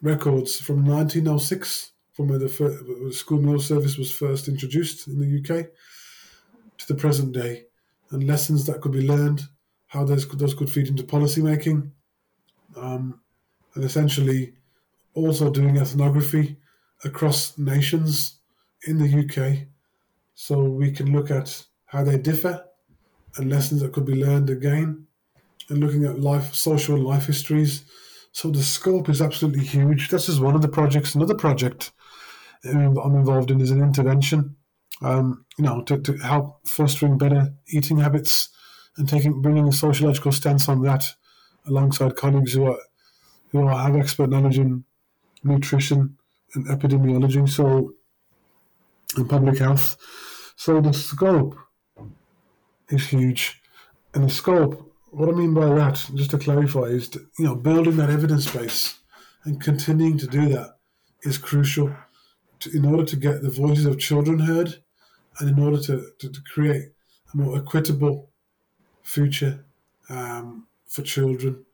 records 0.02 0.60
from 0.60 0.84
1906, 0.84 1.92
from 2.12 2.28
where 2.28 2.38
the 2.38 3.12
school 3.12 3.40
meal 3.40 3.60
service 3.60 3.96
was 3.96 4.12
first 4.12 4.48
introduced 4.48 5.08
in 5.08 5.18
the 5.18 5.38
UK, 5.38 5.66
to 6.78 6.86
the 6.86 6.94
present 6.94 7.32
day, 7.32 7.64
and 8.10 8.26
lessons 8.26 8.66
that 8.66 8.80
could 8.80 8.92
be 8.92 9.06
learned, 9.06 9.42
how 9.86 10.04
those, 10.04 10.28
those 10.28 10.54
could 10.54 10.70
feed 10.70 10.88
into 10.88 11.02
policy 11.02 11.42
making, 11.42 11.92
um, 12.76 13.20
and 13.78 13.84
essentially 13.84 14.54
also 15.14 15.50
doing 15.50 15.76
ethnography 15.76 16.56
across 17.04 17.56
nations 17.56 18.40
in 18.88 18.98
the 18.98 19.20
UK 19.20 19.68
so 20.34 20.64
we 20.64 20.90
can 20.90 21.12
look 21.12 21.30
at 21.30 21.64
how 21.86 22.02
they 22.02 22.18
differ 22.18 22.64
and 23.36 23.48
lessons 23.48 23.80
that 23.80 23.92
could 23.92 24.04
be 24.04 24.16
learned 24.16 24.50
again 24.50 25.06
and 25.68 25.78
looking 25.78 26.04
at 26.04 26.18
life, 26.18 26.52
social 26.54 26.98
life 26.98 27.26
histories. 27.26 27.84
So 28.32 28.50
the 28.50 28.64
scope 28.64 29.08
is 29.08 29.22
absolutely 29.22 29.64
huge. 29.64 30.08
This 30.08 30.28
is 30.28 30.40
one 30.40 30.56
of 30.56 30.62
the 30.62 30.68
projects. 30.68 31.14
Another 31.14 31.36
project 31.36 31.92
I'm 32.64 33.14
involved 33.14 33.52
in 33.52 33.60
is 33.60 33.70
an 33.70 33.80
intervention, 33.80 34.56
um, 35.02 35.44
you 35.56 35.62
know, 35.62 35.82
to, 35.82 36.00
to 36.00 36.16
help 36.16 36.66
fostering 36.66 37.16
better 37.16 37.54
eating 37.68 37.98
habits 37.98 38.48
and 38.96 39.08
taking 39.08 39.40
bringing 39.40 39.68
a 39.68 39.72
sociological 39.72 40.32
stance 40.32 40.68
on 40.68 40.82
that 40.82 41.14
alongside 41.64 42.16
colleagues 42.16 42.54
who 42.54 42.64
are 42.64 42.78
who 43.50 43.66
are, 43.66 43.78
have 43.78 43.96
expert 43.96 44.30
knowledge 44.30 44.58
in 44.58 44.84
nutrition 45.44 46.16
and 46.54 46.66
epidemiology, 46.66 47.48
so 47.48 47.94
and 49.16 49.28
public 49.28 49.58
health. 49.58 49.96
So 50.56 50.80
the 50.80 50.92
scope 50.92 51.56
is 52.88 53.06
huge, 53.08 53.60
and 54.14 54.24
the 54.24 54.30
scope 54.30 54.88
what 55.10 55.28
I 55.28 55.32
mean 55.32 55.54
by 55.54 55.66
that, 55.66 56.10
just 56.14 56.30
to 56.32 56.38
clarify, 56.38 56.82
is 56.82 57.08
to, 57.10 57.20
you 57.38 57.46
know 57.46 57.54
building 57.54 57.96
that 57.96 58.10
evidence 58.10 58.50
base 58.50 58.98
and 59.44 59.60
continuing 59.60 60.18
to 60.18 60.26
do 60.26 60.48
that 60.50 60.76
is 61.22 61.38
crucial 61.38 61.94
to, 62.60 62.76
in 62.76 62.84
order 62.84 63.04
to 63.04 63.16
get 63.16 63.42
the 63.42 63.50
voices 63.50 63.86
of 63.86 63.98
children 63.98 64.40
heard, 64.40 64.82
and 65.38 65.48
in 65.48 65.62
order 65.62 65.80
to, 65.80 66.10
to, 66.18 66.28
to 66.28 66.40
create 66.52 66.90
a 67.32 67.36
more 67.36 67.56
equitable 67.56 68.30
future 69.02 69.64
um, 70.10 70.66
for 70.86 71.02
children 71.02 71.64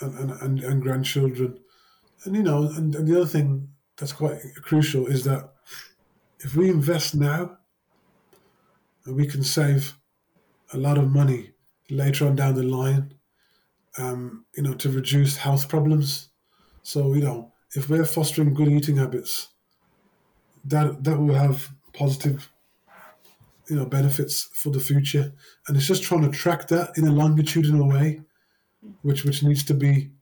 and, 0.00 0.30
and, 0.30 0.60
and, 0.60 0.82
grandchildren. 0.82 1.58
And 2.24 2.36
you 2.36 2.42
know, 2.42 2.62
and, 2.62 2.94
and 2.94 3.06
the 3.06 3.16
other 3.16 3.26
thing 3.26 3.68
that's 3.96 4.12
quite 4.12 4.40
crucial 4.62 5.06
is 5.06 5.24
that 5.24 5.52
if 6.40 6.54
we 6.54 6.70
invest 6.70 7.14
now, 7.14 7.58
we 9.06 9.26
can 9.26 9.42
save 9.42 9.96
a 10.72 10.78
lot 10.78 10.98
of 10.98 11.10
money 11.10 11.50
later 11.90 12.26
on 12.26 12.36
down 12.36 12.54
the 12.54 12.62
line, 12.62 13.14
um, 13.98 14.44
you 14.56 14.62
know, 14.62 14.74
to 14.74 14.90
reduce 14.90 15.36
health 15.36 15.68
problems. 15.68 16.30
So, 16.82 17.14
you 17.14 17.22
know, 17.22 17.52
if 17.74 17.88
we're 17.88 18.04
fostering 18.04 18.54
good 18.54 18.68
eating 18.68 18.96
habits, 18.96 19.48
that 20.64 21.04
that 21.04 21.18
will 21.18 21.34
have 21.34 21.70
positive, 21.92 22.50
you 23.68 23.76
know, 23.76 23.86
benefits 23.86 24.48
for 24.52 24.70
the 24.70 24.80
future. 24.80 25.32
And 25.66 25.76
it's 25.76 25.86
just 25.86 26.02
trying 26.02 26.22
to 26.22 26.36
track 26.36 26.68
that 26.68 26.96
in 26.96 27.06
a 27.06 27.12
longitudinal 27.12 27.88
way, 27.88 28.22
which 29.02 29.24
which 29.24 29.42
needs 29.42 29.64
to 29.64 29.74
be, 29.74 30.12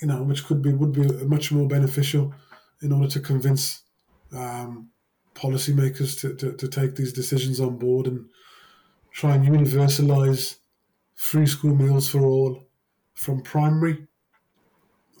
you 0.00 0.08
know, 0.08 0.22
which 0.22 0.44
could 0.44 0.62
be 0.62 0.72
would 0.72 0.92
be 0.92 1.06
much 1.24 1.52
more 1.52 1.68
beneficial 1.68 2.34
in 2.82 2.92
order 2.92 3.08
to 3.08 3.20
convince 3.20 3.82
um, 4.32 4.90
policymakers 5.34 6.20
to, 6.20 6.34
to, 6.34 6.56
to 6.56 6.68
take 6.68 6.96
these 6.96 7.12
decisions 7.12 7.60
on 7.60 7.78
board 7.78 8.06
and 8.06 8.28
try 9.12 9.34
and 9.34 9.46
universalize 9.46 10.58
free 11.14 11.46
school 11.46 11.74
meals 11.74 12.08
for 12.08 12.20
all 12.20 12.66
from 13.14 13.42
primary 13.42 14.06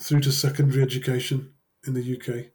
through 0.00 0.20
to 0.20 0.32
secondary 0.32 0.82
education 0.82 1.52
in 1.86 1.94
the 1.94 2.16
UK. 2.16 2.52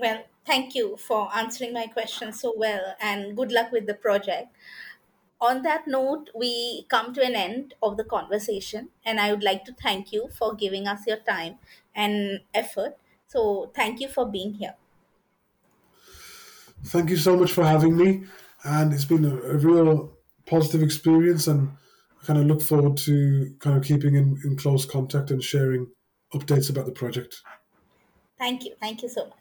Well, 0.00 0.24
thank 0.44 0.74
you 0.74 0.96
for 0.96 1.34
answering 1.34 1.72
my 1.72 1.86
question 1.86 2.32
so 2.32 2.54
well 2.56 2.96
and 3.00 3.36
good 3.36 3.52
luck 3.52 3.70
with 3.70 3.86
the 3.86 3.94
project. 3.94 4.54
On 5.46 5.62
that 5.62 5.86
note, 5.86 6.30
we 6.34 6.86
come 6.88 7.12
to 7.14 7.22
an 7.24 7.36
end 7.36 7.74
of 7.82 7.96
the 7.96 8.04
conversation, 8.04 8.90
and 9.04 9.20
I 9.20 9.30
would 9.32 9.44
like 9.44 9.64
to 9.66 9.72
thank 9.72 10.12
you 10.12 10.28
for 10.28 10.54
giving 10.54 10.88
us 10.88 11.06
your 11.06 11.18
time 11.18 11.58
and 11.94 12.40
effort. 12.54 12.96
So, 13.28 13.70
thank 13.74 14.00
you 14.00 14.08
for 14.08 14.24
being 14.26 14.54
here. 14.54 14.76
Thank 16.84 17.10
you 17.10 17.16
so 17.16 17.36
much 17.36 17.52
for 17.52 17.64
having 17.64 17.96
me, 17.96 18.26
and 18.64 18.92
it's 18.92 19.04
been 19.04 19.24
a, 19.24 19.34
a 19.36 19.56
real 19.56 20.16
positive 20.46 20.82
experience, 20.82 21.46
and 21.46 21.70
I 22.20 22.24
kind 22.26 22.38
of 22.38 22.46
look 22.46 22.60
forward 22.62 22.96
to 22.98 23.54
kind 23.60 23.76
of 23.76 23.84
keeping 23.84 24.14
in, 24.14 24.38
in 24.44 24.56
close 24.56 24.84
contact 24.84 25.30
and 25.30 25.42
sharing 25.42 25.90
updates 26.34 26.70
about 26.70 26.86
the 26.86 26.92
project. 26.92 27.44
Thank 28.38 28.64
you. 28.64 28.74
Thank 28.80 29.02
you 29.02 29.08
so 29.08 29.26
much. 29.26 29.38